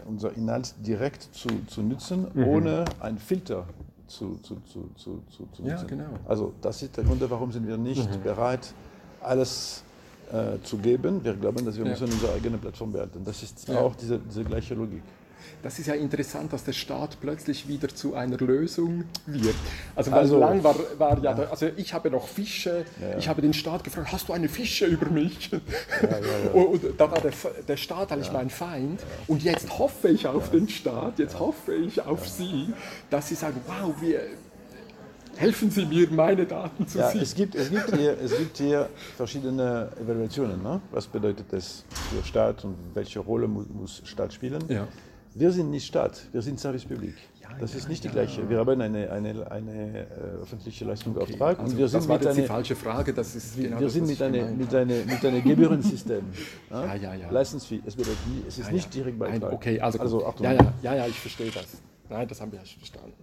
unser 0.07 0.35
Inhalt 0.35 0.73
direkt 0.83 1.29
zu, 1.31 1.49
zu 1.67 1.83
nutzen, 1.83 2.25
Mhm. 2.33 2.47
ohne 2.47 2.85
einen 3.01 3.19
Filter 3.19 3.67
zu, 4.07 4.39
zu, 4.41 4.55
zu, 4.61 4.89
zu, 4.95 5.21
zu, 5.29 5.45
zu 5.51 5.61
Ja, 5.61 5.73
nutzen. 5.73 5.87
genau. 5.89 6.05
Mhm. 6.05 6.27
Also 6.27 6.53
das 6.59 6.81
ist 6.81 6.97
der 6.97 7.03
Grund, 7.03 7.21
warum 7.29 7.51
sind 7.51 7.67
wir 7.67 7.77
nicht 7.77 8.23
bereit, 8.23 8.73
alles 9.21 9.83
äh, 10.31 10.61
zu 10.63 10.77
geben. 10.77 11.23
Wir 11.23 11.33
glauben, 11.33 11.65
dass 11.65 11.77
wir 11.77 11.83
Ja. 11.85 11.91
müssen 11.91 12.05
unsere 12.11 12.33
eigene 12.33 12.57
Plattform 12.57 12.91
behalten. 12.91 13.21
Das 13.25 13.41
ist 13.43 13.67
Ja. 13.67 13.79
auch 13.79 13.95
diese, 13.95 14.19
diese 14.19 14.43
gleiche 14.43 14.73
Logik. 14.75 15.01
Das 15.63 15.77
ist 15.79 15.87
ja 15.87 15.93
interessant, 15.95 16.53
dass 16.53 16.63
der 16.63 16.73
Staat 16.73 17.17
plötzlich 17.19 17.67
wieder 17.67 17.87
zu 17.89 18.15
einer 18.15 18.37
Lösung 18.37 19.03
wird. 19.27 19.55
Also, 19.95 20.11
weil 20.11 20.19
Also- 20.19 20.39
lang 20.39 20.63
war, 20.63 20.75
war 20.97 21.21
ja, 21.23 21.33
Der, 21.33 21.51
also 21.51 21.67
ich 21.77 21.93
habe 21.93 22.09
noch 22.09 22.27
Fische, 22.27 22.85
ich 23.19 23.27
habe 23.27 23.41
den 23.41 23.53
Staat 23.53 23.83
gefragt, 23.83 24.11
hast 24.11 24.29
du 24.29 24.33
eine 24.33 24.49
Fische 24.49 24.85
über 24.85 25.07
mich? 25.09 25.51
Und, 26.53 26.65
und 26.83 26.83
da 26.99 27.11
war 27.11 27.19
der, 27.21 27.31
der 27.67 27.77
Staat 27.77 28.11
eigentlich 28.11 28.31
mein 28.31 28.49
Feind. 28.49 29.01
Und 29.27 29.43
jetzt 29.43 29.77
hoffe 29.77 30.09
ich 30.09 30.25
auf 30.27 30.49
den 30.51 30.67
Staat, 30.69 31.19
jetzt 31.19 31.39
hoffe 31.39 31.73
ich 31.75 32.01
auf 32.01 32.27
Sie, 32.27 32.73
dass 33.09 33.29
Sie 33.29 33.35
sagen, 33.35 33.59
wow, 33.67 33.93
wir, 33.99 34.19
helfen 35.37 35.71
Sie 35.71 35.85
mir, 35.85 36.09
meine 36.11 36.45
Daten 36.45 36.87
zu 36.87 36.99
Ja, 36.99 37.07
sichern. 37.07 37.23
es, 37.23 37.35
gibt, 37.35 37.55
es, 37.55 37.69
gibt 37.69 37.95
hier, 37.95 38.17
es 38.21 38.37
gibt 38.37 38.57
hier 38.57 38.89
verschiedene 39.17 39.89
Evaluationen. 40.01 40.61
Ne? 40.61 40.81
Was 40.91 41.07
bedeutet 41.07 41.45
das 41.51 41.85
für 42.09 42.23
Staat 42.25 42.63
und 42.65 42.75
welche 42.93 43.19
Rolle 43.19 43.47
mu 43.47 43.63
muss 43.73 44.01
Staat 44.05 44.33
spielen? 44.33 44.63
Ja. 44.67 44.87
Wir 45.33 45.51
sind 45.51 45.71
nicht 45.71 45.87
Staat, 45.87 46.27
wir 46.33 46.41
sind 46.41 46.59
Service 46.59 46.83
Public. 46.83 47.15
Ja, 47.41 47.47
das 47.57 47.73
ist 47.73 47.87
nicht 47.87 48.03
die 48.03 48.09
gleiche. 48.09 48.49
Wir 48.49 48.59
haben 48.59 48.81
eine, 48.81 49.09
eine, 49.09 49.49
eine 49.49 49.99
äh, 49.99 50.41
öffentliche 50.41 50.83
Leistungsauftrag 50.83 51.59
Also 51.59 51.71
und 51.71 51.77
wir 51.77 51.87
sind 51.87 52.01
das 52.01 52.09
war 52.09 52.17
mit 52.17 52.25
jetzt 52.25 52.35
die 52.35 52.41
einer, 52.41 52.47
falsche 52.47 52.75
Frage, 52.75 53.13
das 53.13 53.35
ist 53.35 53.55
genau 53.55 53.79
wir 53.79 53.85
das, 53.85 53.93
sind 53.93 54.07
mit 54.07 54.21
einem 54.21 54.57
mit 54.57 54.75
eine, 54.75 55.03
mit 55.05 55.25
eine 55.25 55.41
Gebührensystem. 55.41 56.23
Ja, 56.69 56.95
ja, 56.95 57.13
ja. 57.13 57.29
License. 57.31 57.79
Es, 57.85 57.95
bedeutet, 57.95 58.17
es 58.47 58.59
ist 58.59 58.71
nicht 58.71 58.93
direkt 58.93 59.17
Beitrag. 59.19 59.53
okay, 59.53 59.79
also, 59.79 59.99
also 59.99 60.25
Achtung. 60.25 60.45
ja, 60.45 60.53
ja, 60.53 60.73
ja, 60.81 60.95
ja, 60.95 61.07
ich 61.07 61.19
verstehe 61.19 61.51
das. 61.51 61.65
Nein, 62.09 62.27
das 62.27 62.41
haben 62.41 62.51
wir 62.51 62.59
ja 62.59 62.65
schon 62.65 62.79
verstanden. 62.79 63.13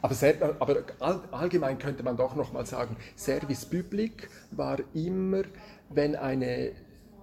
Aber, 0.00 0.14
sehr, 0.14 0.34
aber 0.60 0.76
all, 1.00 1.20
allgemein 1.32 1.78
könnte 1.78 2.02
man 2.02 2.16
doch 2.16 2.36
noch 2.36 2.52
mal 2.52 2.64
sagen, 2.66 2.96
Service 3.16 3.64
Public 3.66 4.28
war 4.52 4.78
immer, 4.94 5.42
wenn 5.90 6.14
eine 6.16 6.72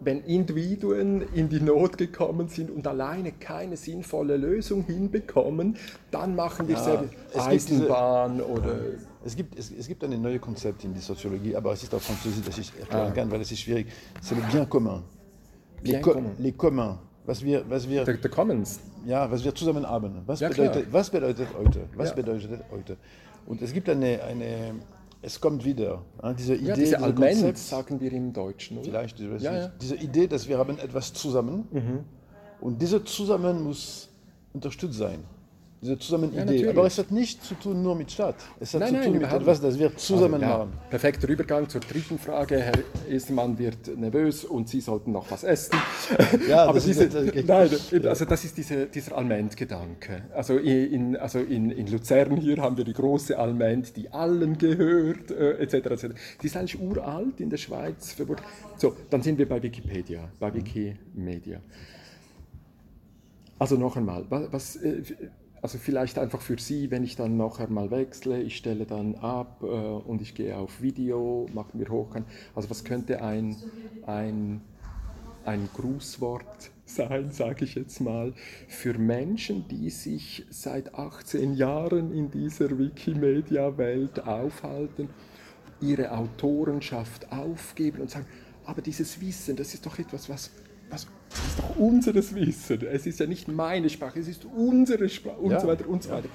wenn 0.02 0.22
Individuen 0.26 1.22
in 1.34 1.48
die 1.48 1.62
Not 1.62 1.98
gekommen 1.98 2.50
sind 2.50 2.70
und 2.70 2.86
alleine 2.86 3.32
keine 3.32 3.78
sinnvolle 3.78 4.36
Lösung 4.36 4.84
hinbekommen, 4.84 5.78
dann 6.12 6.36
machen 6.36 6.68
wir 6.68 6.76
Ja, 6.76 7.06
Eisenbahn 7.46 8.42
oder 8.42 8.76
Es 9.24 9.38
gibt, 9.38 9.58
es, 9.58 9.72
es 9.72 9.88
gibt 9.88 10.04
ein 10.04 10.22
neues 10.22 10.42
Konzept 10.42 10.84
in 10.84 10.92
der 10.94 11.02
Soziologie, 11.02 11.56
aber 11.56 11.72
es 11.72 11.84
ist 11.84 11.96
auf 11.96 12.04
Französisch, 12.04 12.44
das 12.46 12.58
ich 12.58 12.74
erklären 12.78 13.08
Ah. 13.08 13.12
kann, 13.12 13.32
weil 13.32 13.40
es 13.40 13.52
ist 13.54 13.60
schwierig. 13.62 13.88
C'est 14.22 14.36
le 14.36 14.42
bien 14.52 14.68
commun. 14.70 15.02
Les, 15.82 15.92
Bien 15.94 16.02
co 16.02 16.12
commun. 16.12 16.32
les 16.40 16.52
communs. 16.58 16.98
Was 17.26 17.44
wir, 17.44 17.68
was 17.70 17.90
wir, 17.90 18.04
der, 18.06 18.18
der 18.18 18.30
Commons. 18.32 18.80
ja, 19.06 19.30
was 19.32 19.44
wir 19.44 19.54
zusammen 19.56 19.88
haben. 19.88 20.22
Was, 20.26 20.40
Ja, 20.40 20.50
bedeutet, 20.50 20.88
was 20.92 21.10
bedeutet 21.10 21.48
heute? 21.58 21.82
Was 21.96 22.10
Ja. 22.10 22.16
bedeutet 22.16 22.62
heute? 22.72 22.98
Und 23.48 23.62
es 23.62 23.74
gibt 23.74 23.90
eine, 23.90 24.22
eine 24.24 24.76
es 25.22 25.42
kommt 25.42 25.66
wieder, 25.66 26.04
diese 26.38 26.54
Idee, 26.54 26.68
Ja, 26.68 26.76
diese 26.76 26.98
Alment 27.00 27.18
Konzept, 27.18 27.58
sagen 27.58 28.00
wir 28.00 28.12
im 28.14 28.32
Deutschen, 28.32 28.78
oder? 28.78 28.86
vielleicht, 28.86 29.20
ich 29.20 29.32
weiß 29.32 29.42
Ja, 29.42 29.52
nicht. 29.54 29.68
Mhm. 29.70 29.80
diese 29.82 29.96
Idee, 29.96 30.28
dass 30.28 30.48
wir 30.48 30.58
haben 30.60 30.78
etwas 30.78 31.12
zusammen 31.14 32.06
und 32.62 32.80
diese 32.82 33.04
zusammen 33.04 33.64
muss 33.64 34.08
unterstützt 34.54 34.98
sein. 35.00 35.24
Diese 35.82 36.00
Zusammenidee. 36.00 36.40
natürlich. 36.40 36.70
Aber 36.70 36.88
es 36.88 36.98
hat 36.98 37.12
nichts 37.12 37.48
zu 37.48 37.54
tun 37.56 37.84
nur 37.84 37.96
mit 37.96 38.12
Staat. 38.12 38.36
Es 38.60 38.74
hat 38.74 38.80
Nein, 38.82 38.90
zu 38.90 38.96
nein, 38.96 39.04
tun 39.06 39.22
mit 39.22 39.32
etwas, 39.32 39.62
das 39.62 39.78
wir 39.78 39.96
zusammen 39.98 40.36
Also, 40.36 40.46
ja, 40.46 40.58
machen. 40.58 40.74
Perfekter 40.90 41.28
Übergang 41.30 41.70
zur 41.70 41.82
dritten 41.82 42.18
Frage. 42.18 42.58
Herr 42.58 42.74
Estermann 43.10 43.58
wird 43.60 43.96
nervös 43.98 44.46
und 44.46 44.68
Sie 44.70 44.82
sollten 44.82 45.12
noch 45.12 45.30
was 45.30 45.44
essen. 45.44 45.78
Ja, 46.50 46.66
Aber 46.66 46.80
diese, 46.80 47.08
nein, 47.46 47.70
also 48.08 48.26
das 48.26 48.46
ist 48.46 48.58
diese, 48.58 48.86
dieser 48.88 49.18
Alment-Gedanke. 49.18 50.24
Also, 50.34 50.58
in, 50.58 51.16
also 51.18 51.40
in, 51.40 51.70
in 51.72 51.88
Luzern 51.88 52.38
hier 52.38 52.58
haben 52.58 52.78
wir 52.78 52.84
die 52.84 52.94
große 52.94 53.38
Alment, 53.38 53.96
die 53.96 54.12
allen 54.12 54.58
gehört, 54.58 55.32
äh, 55.32 55.58
etc., 55.60 55.74
etc. 55.74 56.06
Die 56.42 56.48
ist 56.48 56.58
eigentlich 56.58 56.80
uralt 56.80 57.40
in 57.40 57.50
der 57.50 57.58
Schweiz. 57.58 58.16
So, 58.78 58.96
dann 59.10 59.22
sind 59.22 59.38
wir 59.38 59.48
bei 59.48 59.62
Wikipedia, 59.62 60.30
bei 60.40 60.54
Wikimedia. 60.54 61.60
Also 63.58 63.76
noch 63.78 63.96
einmal, 63.96 64.26
was, 64.30 64.52
was, 64.52 64.76
äh, 64.78 65.02
also 65.66 65.80
vielleicht 65.80 66.20
einfach 66.20 66.42
für 66.42 66.60
Sie, 66.60 66.92
wenn 66.92 67.04
ich 67.04 67.16
dann 67.16 67.38
noch 67.38 67.60
einmal 67.60 67.90
wechsle, 67.90 68.40
ich 68.40 68.56
stelle 68.56 68.86
dann 68.86 69.16
ab 69.16 69.64
äh, 69.64 69.66
und 69.66 70.22
ich 70.22 70.36
gehe 70.36 70.56
auf 70.56 70.80
Video, 70.80 71.48
machen 71.56 71.80
wir 71.80 71.90
hoch. 71.90 72.16
Also 72.54 72.70
was 72.70 72.84
könnte 72.84 73.24
ein, 73.24 73.56
ein, 74.06 74.62
ein 75.44 75.68
Grußwort 75.74 76.70
sein, 76.86 77.32
sage 77.32 77.66
ich 77.66 77.74
jetzt 77.74 78.00
mal, 78.00 78.36
für 78.68 78.96
Menschen, 79.00 79.68
die 79.68 79.90
sich 79.90 80.46
seit 80.52 80.94
18 80.94 81.56
Jahren 81.56 82.14
in 82.14 82.30
dieser 82.30 82.78
Wikimedia-Welt 82.78 84.20
aufhalten, 84.20 85.10
ihre 85.82 86.12
Autorenschaft 86.12 87.32
aufgeben 87.32 88.02
und 88.02 88.12
sagen, 88.12 88.28
aber 88.66 88.84
dieses 88.84 89.20
Wissen, 89.20 89.56
das 89.56 89.74
ist 89.74 89.84
doch 89.84 89.98
etwas, 89.98 90.30
was, 90.30 90.52
was 90.90 91.08
das 91.30 91.48
ist 91.48 91.60
doch 91.60 91.76
unseres 91.76 92.34
Wissen. 92.34 92.86
Es 92.88 93.06
ist 93.06 93.20
ja 93.20 93.26
nicht 93.26 93.48
meine 93.48 93.90
Sprache, 93.90 94.20
es 94.20 94.28
ist 94.28 94.46
unsere 94.46 95.10
Sprache 95.10 95.38
und 95.38 95.52
Ja, 95.52 95.60
so 95.60 95.68
weiter 95.68 95.88
und 95.88 96.04
so 96.04 96.12
weiter. 96.12 96.30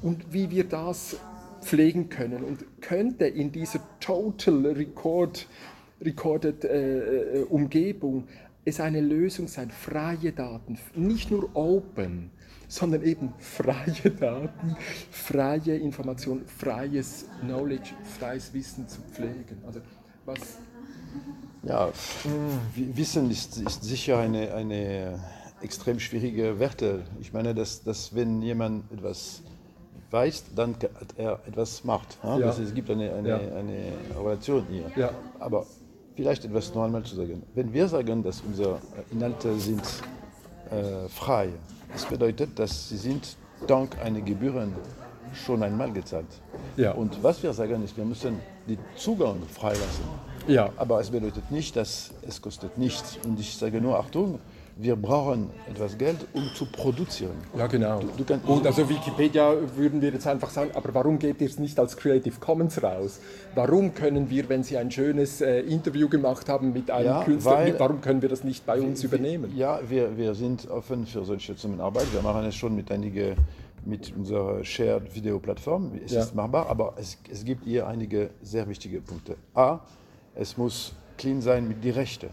Und 0.00 0.32
wie 0.32 0.50
wir 0.50 0.64
das 0.64 1.16
pflegen 1.60 2.08
können 2.08 2.44
und 2.44 2.64
könnte 2.80 3.26
in 3.26 3.52
dieser 3.52 3.80
Total 4.00 4.66
Record, 4.66 5.46
Recorded 6.00 6.64
äh, 6.64 7.40
äh, 7.40 7.42
Umgebung 7.44 8.28
es 8.64 8.80
eine 8.80 9.00
Lösung 9.00 9.48
sein, 9.48 9.70
freie 9.70 10.32
Daten, 10.32 10.78
nicht 10.94 11.30
nur 11.30 11.54
open, 11.54 12.30
sondern 12.68 13.02
eben 13.02 13.32
freie 13.38 14.10
Daten, 14.20 14.76
freie 15.10 15.76
Information, 15.76 16.42
freies 16.46 17.26
Knowledge, 17.40 17.94
freies 18.18 18.52
Wissen 18.52 18.86
zu 18.86 19.00
pflegen. 19.00 19.62
Also 19.66 19.80
was 20.26 20.58
Ja, 21.68 21.90
Wissen 22.74 23.30
ist, 23.30 23.58
ist 23.58 23.84
sicher 23.84 24.18
eine, 24.18 24.54
eine, 24.54 25.18
extrem 25.60 25.98
schwierige 26.00 26.58
Werte. 26.58 27.00
Ich 27.20 27.32
meine, 27.32 27.54
dass, 27.54 27.82
dass 27.82 28.14
wenn 28.14 28.42
jemand 28.42 28.90
etwas 28.92 29.42
weiß, 30.10 30.44
dann 30.54 30.74
hat 30.74 31.14
er 31.16 31.40
etwas 31.46 31.84
macht. 31.84 32.16
Ja? 32.22 32.38
Ja. 32.38 32.46
Das, 32.46 32.58
es 32.58 32.74
gibt 32.74 32.90
eine, 32.90 33.12
eine, 33.12 33.28
Ja. 33.28 33.36
eine 33.36 33.92
Relation 34.18 34.64
hier. 34.70 34.90
Ja. 34.96 35.10
Aber 35.38 35.66
vielleicht 36.16 36.44
etwas 36.44 36.74
noch 36.74 36.84
einmal 36.84 37.02
zu 37.02 37.16
sagen. 37.16 37.42
Wenn 37.54 37.72
wir 37.72 37.88
sagen, 37.88 38.22
dass 38.22 38.40
unsere 38.40 38.78
Inhalte 39.10 39.58
sind 39.58 39.82
äh, 40.70 41.08
frei, 41.08 41.50
das 41.92 42.06
bedeutet, 42.06 42.58
dass 42.58 42.88
sie 42.88 42.96
sind 42.96 43.36
dank 43.66 43.98
einer 43.98 44.20
Gebühren 44.20 44.72
schon 45.34 45.62
einmal 45.62 45.92
gezahlt. 45.92 46.26
Ja. 46.76 46.92
Und 46.92 47.22
was 47.22 47.42
wir 47.42 47.52
sagen 47.52 47.82
ist, 47.84 47.96
wir 47.96 48.04
müssen 48.04 48.38
den 48.66 48.78
Zugang 48.96 49.36
freilassen. 49.52 50.04
Ja. 50.48 50.70
Aber 50.76 51.00
es 51.00 51.10
bedeutet 51.10 51.50
nicht, 51.50 51.76
dass 51.76 52.10
es 52.26 52.40
kostet 52.42 52.76
nichts. 52.78 53.18
Und 53.24 53.38
ich 53.38 53.56
sage 53.56 53.80
nur, 53.80 53.98
Achtung, 53.98 54.38
wir 54.80 54.94
brauchen 54.94 55.50
etwas 55.68 55.98
Geld, 55.98 56.18
um 56.34 56.48
zu 56.54 56.64
produzieren. 56.66 57.32
Ja, 57.56 57.66
genau. 57.66 58.00
du 58.16 58.24
kannst- 58.24 58.46
und 58.46 58.64
also 58.64 58.88
Wikipedia 58.88 59.52
würden 59.76 60.00
wir 60.00 60.10
jetzt 60.10 60.26
einfach 60.26 60.50
sagen, 60.50 60.70
aber 60.74 60.94
warum 60.94 61.18
geht 61.18 61.40
ihr 61.40 61.48
es 61.48 61.58
nicht 61.58 61.78
als 61.80 61.96
Creative 61.96 62.38
Commons 62.38 62.80
raus? 62.80 63.18
Warum 63.56 63.92
können 63.92 64.30
wir, 64.30 64.48
wenn 64.48 64.62
Sie 64.62 64.76
ein 64.76 64.90
schönes 64.92 65.40
äh, 65.40 65.60
Interview 65.62 66.08
gemacht 66.08 66.48
haben 66.48 66.72
mit 66.72 66.90
einem 66.92 67.06
Ja, 67.06 67.24
Künstler, 67.24 67.52
weil- 67.52 67.80
warum 67.80 68.00
können 68.00 68.22
wir 68.22 68.28
das 68.28 68.44
nicht 68.44 68.64
bei 68.66 68.80
uns 68.80 69.02
übernehmen? 69.02 69.52
Ja, 69.56 69.80
wir, 69.88 70.16
wir 70.16 70.34
sind 70.36 70.70
offen 70.70 71.06
für 71.06 71.24
solche 71.24 71.56
Zusammenarbeit. 71.56 72.06
Wir 72.12 72.22
machen 72.22 72.44
es 72.44 72.54
schon 72.54 72.76
mit 72.76 72.90
einigen 72.92 73.34
mit 73.84 74.12
unserer 74.16 74.62
Shared 74.64 75.12
Video 75.14 75.38
Plattform. 75.40 75.92
Es 76.04 76.12
Ja. 76.12 76.20
ist 76.20 76.34
machbar, 76.34 76.68
aber 76.68 76.94
es, 76.98 77.16
es 77.32 77.44
gibt 77.44 77.64
hier 77.64 77.86
einige 77.88 78.30
sehr 78.42 78.68
wichtige 78.68 79.00
Punkte. 79.00 79.36
A, 79.54 79.80
es 80.38 80.56
muss 80.56 80.92
clean 81.16 81.40
sein 81.42 81.68
mit 81.68 81.82
den 81.84 81.94
Rechten. 81.94 82.28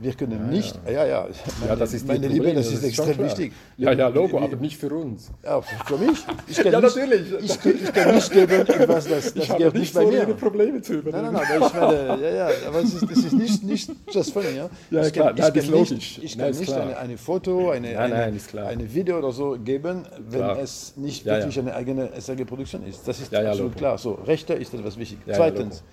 Wir 0.00 0.12
können 0.12 0.50
nicht, 0.50 0.76
ja, 0.86 1.06
ja, 1.06 1.28
meine, 1.60 1.68
Ja, 1.70 1.76
das 1.76 1.94
ist 1.94 2.04
meine 2.06 2.26
Liebe, 2.26 2.46
Problem, 2.46 2.56
das 2.56 2.66
ist 2.72 2.82
extrem 2.82 3.16
wichtig. 3.16 3.52
Ja, 3.76 3.92
ja, 3.92 4.08
Logo, 4.08 4.40
aber 4.40 4.56
nicht 4.56 4.76
für 4.76 4.92
uns. 4.92 5.30
Ja, 5.44 5.62
für 5.62 5.96
mich. 5.96 6.18
Ich 6.48 6.56
kann 6.56 6.72
Ja, 6.72 6.80
nicht, 6.80 6.96
natürlich. 6.96 7.32
Ich, 7.40 7.60
kann- 7.60 7.74
ich 7.80 7.92
kann 7.92 8.14
nicht 8.16 8.32
geben, 8.32 8.52
etwas, 8.66 9.06
das, 9.08 9.32
das 9.32 9.36
Ich 9.36 9.48
habe 9.50 9.62
nicht 9.62 9.74
nicht 9.74 9.94
bei 9.94 10.02
vor, 10.02 10.10
mir. 10.10 10.26
Probleme 10.34 10.82
zu 10.82 10.94
Nein, 10.94 11.00
übernehmen. 11.02 11.32
nein, 11.34 11.42
nein, 11.48 11.62
aber 11.62 11.66
ich 11.68 11.74
werde, 11.74 12.22
ja, 12.24 12.48
ja, 12.50 12.68
aber 12.68 12.78
es 12.80 12.92
ist, 12.94 13.02
es 13.04 13.18
ist 13.24 13.32
nicht, 13.34 13.62
nicht 13.62 13.90
just 14.12 14.32
funny, 14.32 14.56
ja. 14.56 14.68
Ja, 14.90 15.06
ich 15.06 15.12
klar, 15.12 15.26
kann, 15.28 15.36
nein, 15.36 15.36
ich 15.36 15.36
das 15.36 15.46
kann 15.52 15.56
ist 15.62 15.70
nicht, 15.70 15.90
logisch. 15.90 16.20
ich 16.22 16.36
Nein, 16.36 16.44
kann 16.46 16.50
ist 16.54 16.60
nicht 16.60 16.72
eine, 16.72 16.96
eine 16.98 17.16
Foto, 17.18 17.70
eine, 17.70 17.92
Nein, 17.94 18.10
nein, 18.10 18.40
eine, 18.52 18.66
eine 18.66 18.92
Video 18.94 19.18
oder 19.18 19.30
so 19.30 19.56
geben, 19.62 20.02
wenn 20.28 20.40
Klar. 20.40 20.58
es 20.58 20.94
nicht 20.96 21.24
Ja, 21.24 21.36
wirklich 21.36 21.54
ja. 21.54 21.62
eine 21.62 21.72
eigene 21.74 22.10
SRG-Produktion 22.20 22.84
ist. 22.84 23.06
Das 23.06 23.20
ist 23.20 23.30
Ja, 23.30 23.42
ja, 23.42 23.50
absolut 23.50 23.70
Logo. 23.74 23.78
klar. 23.78 23.96
So, 23.98 24.14
Rechte 24.26 24.54
ist 24.54 24.74
etwas 24.74 24.98
wichtig. 24.98 25.18
Ja, 25.24 25.32
ja, 25.34 25.36
Zweitens, 25.38 25.84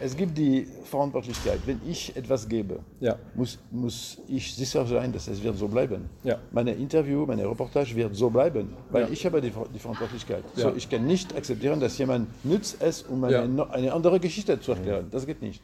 es 0.00 0.16
gibt 0.16 0.36
die 0.38 0.66
Verantwortlichkeit. 0.84 1.60
Wenn 1.66 1.80
ich 1.88 2.14
etwas 2.16 2.48
gebe, 2.48 2.80
Ja. 3.00 3.18
muss, 3.34 3.58
muss 3.70 4.18
ich 4.28 4.54
sicher 4.54 4.86
sein, 4.86 5.12
dass 5.12 5.28
es 5.28 5.42
wird 5.42 5.56
so 5.56 5.68
bleiben. 5.68 6.08
Ja. 6.24 6.38
Meine 6.52 6.72
Interview, 6.72 7.26
meine 7.26 7.48
Reportage 7.48 7.94
wird 7.96 8.14
so 8.14 8.30
bleiben, 8.30 8.74
weil 8.90 9.02
Ja. 9.04 9.08
ich 9.10 9.24
habe 9.26 9.40
die, 9.40 9.52
die 9.74 9.78
Verantwortlichkeit. 9.78 10.44
So, 10.54 10.74
ich 10.74 10.88
kann 10.88 11.06
nicht 11.06 11.34
akzeptieren, 11.36 11.80
dass 11.80 11.98
jemand 11.98 12.28
nützt 12.44 12.80
es, 12.80 13.02
um 13.02 13.24
eine, 13.24 13.70
eine 13.70 13.92
andere 13.92 14.20
Geschichte 14.20 14.60
zu 14.60 14.72
erklären. 14.72 15.08
Das 15.10 15.26
geht 15.26 15.42
nicht. 15.42 15.60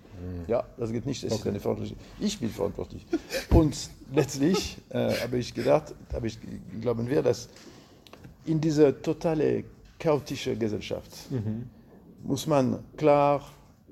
Ja, 0.48 0.64
das 0.76 0.90
geht 0.92 1.06
nicht. 1.06 1.22
Es 1.24 1.32
ist 1.34 1.46
eine 1.46 1.60
Verantwortlichkeit. 1.60 2.04
Ich 2.20 2.38
bin 2.38 2.50
verantwortlich. 2.50 3.06
Und 3.50 3.76
letztlich 4.12 4.78
äh, 4.90 5.10
habe 5.22 5.38
ich 5.38 5.54
gedacht, 5.54 5.94
habe 6.12 6.26
ich, 6.26 6.38
glauben 6.80 7.08
wir, 7.08 7.22
dass 7.22 7.48
in 8.46 8.60
dieser 8.60 9.00
totale 9.00 9.64
chaotische 9.98 10.56
Gesellschaft 10.56 11.10
muss 12.22 12.46
man 12.46 12.78
klar 12.96 13.42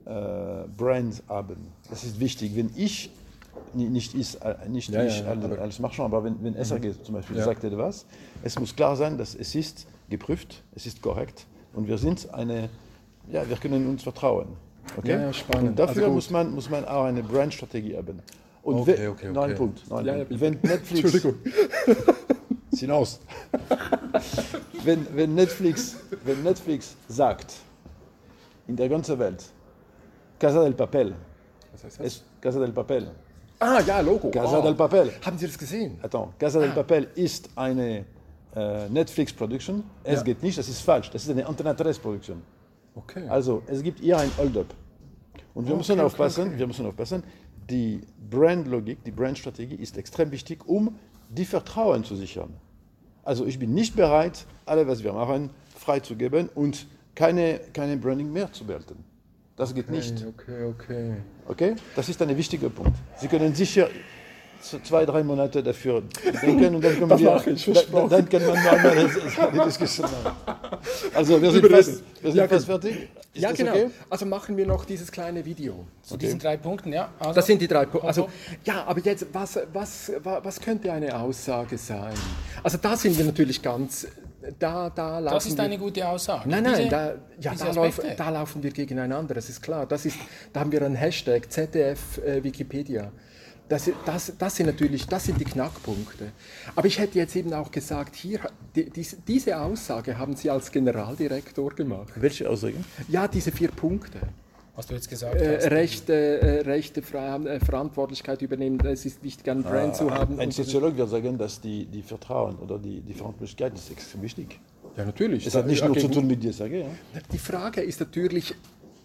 äh, 0.07 0.69
Brands 0.77 1.23
haben. 1.29 1.57
Das 1.91 2.05
ist 2.05 2.19
wichtig. 2.21 2.55
Wenn 2.57 2.71
ich, 2.77 3.11
ni- 3.75 3.89
nicht 3.89 4.15
ich, 4.15 4.41
äh, 4.43 4.69
nicht 4.69 4.91
Ja, 4.91 5.05
ich 5.05 5.21
ja, 5.21 5.27
als, 5.27 5.59
als 5.59 5.79
Marchand, 5.79 6.13
aber 6.13 6.25
wenn, 6.25 6.43
wenn 6.43 6.55
SRG 6.55 6.93
zum 7.03 7.15
Beispiel 7.15 7.37
Ja. 7.37 7.45
sagt 7.45 7.65
etwas, 7.65 8.07
es 8.43 8.59
muss 8.59 8.75
klar 8.75 8.97
sein, 8.97 9.19
dass 9.19 9.35
es 9.35 9.55
ist 9.55 9.87
geprüft, 10.11 10.63
es 10.75 10.87
ist 10.87 11.01
korrekt 11.03 11.47
und 11.75 11.87
wir 11.89 11.99
sind 11.99 12.33
eine, 12.35 12.69
ja, 13.31 13.49
wir 13.49 13.57
können 13.57 13.89
uns 13.89 14.03
vertrauen. 14.03 14.49
Okay? 14.97 15.15
Und 15.61 15.79
dafür 15.79 16.03
Also 16.05 16.13
muss, 16.15 16.31
man, 16.31 16.53
muss 16.55 16.69
man 16.69 16.85
auch 16.85 17.05
eine 17.05 17.23
Brandstrategie 17.23 17.97
haben. 17.97 18.19
Und 18.63 18.77
Okay, 18.77 19.09
okay, 19.09 19.29
okay. 19.31 19.55
Punkt. 19.55 19.89
Noch 19.91 19.99
ein 19.99 20.07
Ja, 20.07 20.15
Punkt. 20.25 20.41
wenn 20.41 20.53
Netflix, 20.63 21.15
Entschuldigung. 21.15 21.35
hinaus. 22.79 23.21
wenn, 24.85 25.07
wenn, 25.15 25.35
Netflix, 25.35 25.97
wenn 26.25 26.43
Netflix 26.43 26.97
sagt, 27.09 27.55
in 28.67 28.77
der 28.77 28.89
ganzen 28.89 29.19
Welt, 29.19 29.45
Casa 30.43 30.61
del 30.65 30.75
Papel, 30.75 31.15
Was 31.73 31.85
heißt 31.85 32.01
das? 32.01 32.07
es, 32.07 32.23
Casa 32.41 32.59
del 32.59 32.73
Papel, 32.73 33.11
Ah, 33.61 33.81
ja, 33.87 34.01
Logo. 34.01 34.29
Casa 34.31 34.59
Ah. 34.59 34.63
del 34.63 34.75
Papel, 34.75 35.13
Haben 35.25 35.39
Sie 35.39 35.47
das 35.47 35.57
gesehen? 35.57 35.99
attends, 36.03 36.35
Casa 36.37 36.59
del 36.59 36.71
Papel 36.73 37.09
ist 37.15 37.49
eine 37.55 38.05
äh, 38.57 38.89
Netflix-Production, 38.89 39.83
es 40.05 40.19
Ja. 40.19 40.23
geht 40.25 40.43
nicht, 40.43 40.59
das 40.59 40.69
ist 40.69 40.81
falsch, 40.83 41.09
das 41.11 41.23
ist 41.25 41.31
eine 41.31 41.47
Antenne 41.47 41.73
3-Produktion. 41.75 42.43
Okay. 42.95 43.27
Also, 43.29 43.63
es 43.67 43.83
gibt 43.83 44.01
hier 44.01 44.19
ein 44.19 44.31
Hold-up. 44.37 44.67
Und 45.55 45.69
wir 45.69 45.77
müssen 45.77 45.93
okay, 45.93 46.03
aufpassen, 46.03 46.59
wir 46.59 46.67
müssen 46.67 46.85
aufpassen, 46.85 47.23
die 47.71 48.01
Brandlogik, 48.31 49.03
die 49.05 49.11
Brandstrategie 49.13 49.77
ist 49.77 49.97
extrem 49.97 50.31
wichtig, 50.33 50.67
um 50.69 50.95
die 51.31 51.45
Vertrauen 51.47 52.03
zu 52.05 52.17
sichern. 52.17 52.53
Also 53.25 53.47
ich 53.47 53.59
bin 53.59 53.73
nicht 53.73 53.95
bereit, 53.97 54.45
alles, 54.67 54.87
was 54.89 55.03
wir 55.05 55.13
machen, 55.13 55.51
freizugeben 55.77 56.51
und 56.55 56.87
keine, 57.15 57.61
keine 57.73 57.97
Branding 57.97 58.31
mehr 58.33 58.53
zu 58.53 58.65
behalten. 58.65 59.03
Das 59.63 59.73
geht 59.77 59.91
nicht. 59.91 60.17
Okay, 60.27 60.65
okay. 60.75 61.13
Okay? 61.47 61.77
Das 61.95 62.09
ist 62.09 62.21
ein 62.21 62.37
wichtiger 62.37 62.69
Punkt. 62.69 62.97
Sie 63.21 63.29
können 63.29 63.55
sicher 63.55 63.89
so 64.61 64.79
zwei, 64.81 65.07
drei 65.07 65.23
Monate 65.23 65.63
dafür 65.63 66.03
denken 66.43 66.75
und 66.75 66.83
dann 66.85 66.99
können 66.99 67.11
wir, 67.11 67.43
ich, 67.47 67.65
dann 67.65 68.29
kann 68.29 68.43
man 68.43 68.55
noch 68.65 68.73
einmal 68.73 68.99
eine 69.53 69.65
Diskussion 69.67 70.09
haben. 70.25 70.79
Also 71.15 71.41
wir 71.41 71.51
sind 71.53 71.67
fast, 71.69 72.03
wir 72.23 72.33
sind 72.33 72.41
Ja, 72.41 72.49
fast 72.49 72.67
genau. 72.67 72.79
fertig. 72.81 73.09
Ist 73.35 73.43
ja, 73.43 73.49
das 73.51 73.59
genau. 73.59 73.71
okay? 73.73 73.91
Also 74.11 74.27
machen 74.27 74.57
wir 74.57 74.67
noch 74.67 74.85
dieses 74.85 75.11
kleine 75.13 75.45
Video. 75.45 75.87
Zu 76.03 76.17
diesen 76.17 76.41
drei 76.41 76.57
Punkten, 76.57 76.93
ja. 76.93 77.11
Also, 77.21 77.35
Das 77.35 77.47
sind 77.47 77.63
die 77.63 77.69
drei 77.69 77.87
Punkte. 77.87 78.09
Also, 78.09 78.29
ja, 78.65 78.83
aber 78.85 79.01
jetzt, 79.01 79.27
was, 79.33 79.61
was, 79.73 80.11
wa- 80.25 80.41
was 80.43 80.61
könnte 80.61 80.93
eine 80.93 81.17
Aussage 81.21 81.79
sein? 81.79 82.15
Also 82.65 82.79
da 82.83 82.97
sind 82.97 83.17
wir 83.17 83.25
natürlich 83.25 83.63
ganz, 83.63 84.07
da, 84.59 84.91
da 84.91 85.19
laufen 85.19 85.35
das 85.35 85.47
ist 85.47 85.57
wir, 85.57 85.65
eine 85.65 85.79
gute 85.79 86.07
Aussage. 86.09 86.49
Nein, 86.49 86.63
nein, 86.65 86.77
Diese- 86.77 86.89
da, 86.89 87.15
ja, 87.41 87.51
diese 87.53 87.65
da, 87.67 87.71
lauf, 87.73 88.01
da 88.17 88.31
laufen 88.31 88.63
wir 88.63 88.71
gegeneinander, 88.71 89.35
das 89.35 89.49
ist 89.49 89.63
klar. 89.63 89.87
Das 89.87 90.05
ist, 90.07 90.17
da 90.53 90.61
haben 90.61 90.73
wir 90.73 90.83
einen 90.83 90.95
Hashtag 90.97 91.51
ZDF 91.51 92.19
äh, 92.19 92.43
Wikipedia. 92.43 93.13
Das, 93.69 93.91
das, 94.05 94.33
das 94.39 94.57
sind 94.57 94.67
natürlich 94.67 95.07
das 95.07 95.25
sind 95.25 95.41
die 95.41 95.45
Knackpunkte. 95.45 96.33
Aber 96.77 96.87
ich 96.87 96.99
hätte 96.99 97.17
jetzt 97.19 97.35
eben 97.37 97.55
auch 97.55 97.71
gesagt, 97.71 98.17
hier, 98.17 98.41
die, 98.75 98.91
diese, 98.91 99.17
diese 99.27 99.59
Aussage 99.59 100.19
haben 100.19 100.37
Sie 100.37 100.51
als 100.51 100.71
Generaldirektor 100.71 101.75
gemacht. 101.75 102.13
Welche 102.17 102.51
Aussage? 102.51 102.75
Ja, 103.09 103.29
diese 103.29 103.51
vier 103.51 103.71
Punkte. 103.71 104.19
Was 104.75 104.87
du 104.87 104.95
jetzt 104.95 105.09
gesagt 105.09 105.35
Äh, 105.41 105.57
hast. 105.59 105.71
Rechte, 105.71 106.15
äh, 106.41 106.61
Rechte 106.61 107.01
äh, 107.01 107.61
Verantwortlichkeit 107.61 108.41
übernehmen, 108.43 108.79
es 108.87 109.05
ist 109.05 109.23
wichtig, 109.23 109.49
einen 109.51 109.63
Brand 109.63 109.97
zu 109.97 110.11
haben. 110.11 110.39
Ein 110.41 110.51
Soziologe 110.51 110.97
wird 110.99 111.11
sagen, 111.11 111.39
dass 111.39 111.61
die, 111.61 111.85
die 111.87 112.03
Vertrauen 112.03 112.57
oder 112.57 112.79
die, 112.79 113.01
die 113.01 113.15
Verantwortlichkeit 113.15 113.75
ist 113.75 113.91
extrem 113.91 114.23
wichtig. 114.23 114.59
ja, 114.97 115.05
natürlich. 115.05 115.47
Es 115.47 115.55
hat 115.55 115.67
nicht 115.67 115.85
nur 115.85 115.95
zu 115.97 116.03
gegen- 116.09 116.13
tun 116.15 116.27
mit 116.27 116.43
dir, 116.43 116.53
sage 116.53 116.81
ja. 116.81 116.87
Die 117.33 117.39
Frage 117.39 117.83
ist 117.83 118.01
natürlich, 118.01 118.55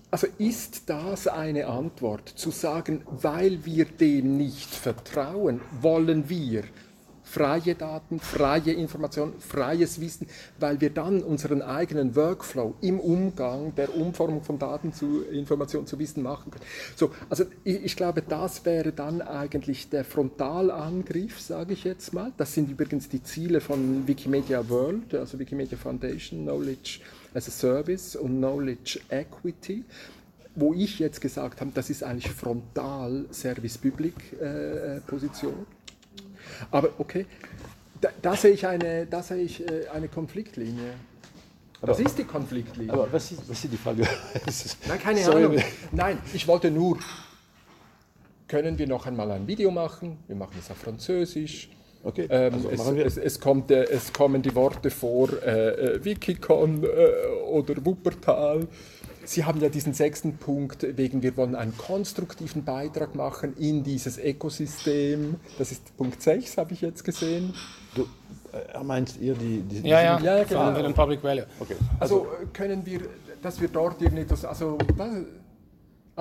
also 0.09 0.27
ist 0.37 0.83
das 0.89 1.27
eine 1.27 1.67
Antwort, 1.67 2.29
zu 2.29 2.51
sagen, 2.51 3.01
weil 3.07 3.65
wir 3.65 3.85
dem 3.85 4.37
nicht 4.37 4.69
vertrauen, 4.73 5.59
wollen 5.81 6.29
wir 6.29 6.63
freie 7.27 7.75
Daten, 7.75 8.19
freie 8.19 8.71
Information, 8.71 9.33
freies 9.39 9.99
Wissen, 9.99 10.27
weil 10.59 10.79
wir 10.79 10.89
dann 10.89 11.21
unseren 11.21 11.61
eigenen 11.61 12.15
Workflow 12.15 12.75
im 12.81 12.99
Umgang 12.99 13.75
der 13.75 13.95
Umformung 13.95 14.43
von 14.43 14.57
Daten 14.57 14.93
zu 14.93 15.23
Information 15.23 15.85
zu 15.85 15.99
Wissen 15.99 16.23
machen 16.23 16.51
können. 16.51 16.65
So, 16.95 17.11
also 17.29 17.45
ich, 17.63 17.83
ich 17.83 17.95
glaube, 17.95 18.21
das 18.21 18.65
wäre 18.65 18.91
dann 18.91 19.21
eigentlich 19.21 19.89
der 19.89 20.05
Frontalangriff, 20.05 21.39
sage 21.41 21.73
ich 21.73 21.83
jetzt 21.83 22.13
mal. 22.13 22.31
Das 22.37 22.53
sind 22.53 22.69
übrigens 22.71 23.09
die 23.09 23.21
Ziele 23.21 23.59
von 23.59 24.07
Wikimedia 24.07 24.67
World, 24.69 25.13
also 25.13 25.37
Wikimedia 25.37 25.77
Foundation, 25.77 26.43
Knowledge 26.43 27.01
as 27.33 27.47
a 27.47 27.51
Service 27.51 28.15
und 28.15 28.37
Knowledge 28.37 28.99
Equity 29.09 29.83
wo 30.59 30.73
ich 30.73 30.97
jetzt 30.97 31.21
gesagt 31.21 31.61
habe, 31.61 31.69
das 31.75 31.91
ist 31.91 32.03
eigentlich 32.03 32.31
frontal 32.31 33.25
Service 33.31 33.77
Public 33.77 34.15
äh, 34.41 34.99
Position. 35.01 35.67
Aber 36.71 36.89
okay, 36.97 37.25
da, 38.01 38.09
da 38.21 38.35
sehe 38.35 38.51
ich 38.51 38.65
eine, 38.67 39.05
da 39.05 39.23
sehe 39.23 39.43
ich 39.43 39.61
äh, 39.67 39.87
eine 39.93 40.07
Konfliktlinie. 40.07 40.93
Was 41.81 41.99
ist 41.99 42.17
die 42.17 42.23
Konfliktlinie? 42.23 42.91
Aber 42.91 43.11
was 43.11 43.31
ist, 43.31 43.47
was 43.49 43.63
ist 43.63 43.71
die 43.71 43.77
Frage? 43.77 44.03
Es 44.47 44.77
Nein, 44.87 44.99
keine 44.99 45.23
Sorry, 45.23 45.45
Ahnung. 45.45 45.63
Nein, 45.91 46.17
ich 46.33 46.47
wollte 46.47 46.71
nur, 46.71 46.97
können 48.47 48.77
wir 48.79 48.87
noch 48.87 49.05
einmal 49.05 49.29
ein 49.31 49.45
Video 49.47 49.69
machen? 49.71 50.17
Wir 50.27 50.35
machen 50.35 50.55
es 50.59 50.71
auf 50.71 50.77
Französisch. 50.77 51.69
Okay, 52.03 52.27
Ähm, 52.29 52.53
also 52.53 52.69
es, 52.69 52.77
machen 52.79 52.95
wir. 52.95 53.05
es, 53.05 53.17
es, 53.17 53.39
kommt, 53.39 53.69
äh, 53.71 53.83
es 53.85 54.13
kommen 54.13 54.41
die 54.41 54.55
Worte 54.55 54.89
vor 54.89 55.29
äh, 55.43 55.95
äh, 55.97 56.05
Wikicon 56.05 56.83
äh, 56.83 56.87
oder 57.47 57.85
Wuppertal. 57.85 58.67
Sie 59.27 59.43
haben 59.43 59.59
ja 59.59 59.67
diesen 59.67 59.93
sechsten 59.93 60.37
Punkt, 60.37 60.85
wegen 60.97 61.21
wir 61.21 61.35
wollen 61.35 61.53
einen 61.53 61.77
konstruktiven 61.77 62.63
Beitrag 62.63 63.13
machen 63.13 63.57
in 63.57 63.83
dieses 63.83 64.17
Ökosystem. 64.17 65.35
Das 65.57 65.71
ist 65.73 65.95
Punkt 65.97 66.21
6, 66.21 66.57
habe 66.57 66.71
ich 66.73 66.79
jetzt 66.81 67.03
gesehen. 67.03 67.53
Du, 67.93 68.03
äh, 68.53 68.83
meint 68.83 69.19
ihr 69.19 69.33
die, 69.33 69.61
die 69.63 69.87
Ja, 69.87 70.01
ja, 70.01 70.19
Ja, 70.19 70.43
genau. 70.43 70.91
Public 70.93 71.21
Value. 71.23 71.45
Okay. 71.59 71.75
Also 71.99 72.27
äh, 72.41 72.45
können 72.53 72.85
wir, 72.85 73.01
dass 73.41 73.59
wir 73.59 73.67
dort 73.67 74.01
irgendwie 74.01 74.23
das, 74.23 74.45
also 74.45 74.77
was- 74.95 75.09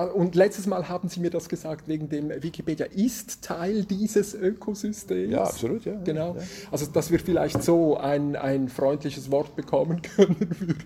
und 0.05 0.35
letztes 0.35 0.67
Mal 0.67 0.87
haben 0.89 1.09
Sie 1.09 1.19
mir 1.19 1.29
das 1.31 1.49
gesagt, 1.49 1.87
wegen 1.87 2.07
dem 2.09 2.29
Wikipedia 2.29 2.85
ist 2.85 3.41
Teil 3.41 3.83
dieses 3.83 4.33
Ökosystems. 4.35 5.31
Ja, 5.31 5.43
absolut, 5.43 5.85
ja. 5.85 5.95
Genau. 6.03 6.35
Also, 6.71 6.85
dass 6.85 7.09
wir 7.11 7.19
vielleicht 7.19 7.63
so 7.63 7.97
ein, 7.97 8.35
ein 8.35 8.69
freundliches 8.69 9.31
Wort 9.31 9.55
bekommen 9.55 10.01
können 10.15 10.77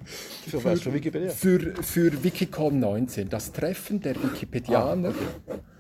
für, 0.47 0.60
Für? 0.62 0.78
Für 0.78 0.93
Wikipedia? 0.93 1.30
für, 1.30 1.60
für 1.84 2.24
Wikicom 2.24 2.80
19, 2.80 3.30
das 3.30 3.52
Treffen 3.52 4.00
der 4.02 4.15
Wikipedianer. 4.15 5.13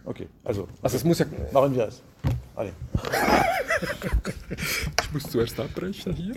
Okay, 0.03 0.27
also 0.43 0.67
Also, 0.81 0.97
es 0.97 1.03
muss 1.03 1.19
ja. 1.19 1.25
machen 1.53 1.73
wir 1.75 1.87
es. 1.87 2.01
Allez. 2.55 2.73
Ich 5.01 5.13
muss 5.13 5.23
zuerst 5.23 5.59
abbrechen 5.59 6.13
hier. 6.13 6.35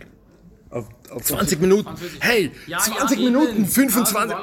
Auf, 0.70 0.88
auf 1.10 1.22
20 1.22 1.60
Minuten. 1.60 1.88
Hey, 2.20 2.50
Ja, 2.66 2.78
20 2.78 3.18
ja, 3.18 3.24
Minuten, 3.26 3.56
eben. 3.58 3.66
25. 3.66 4.16
Also, 4.16 4.34
voilà. 4.34 4.42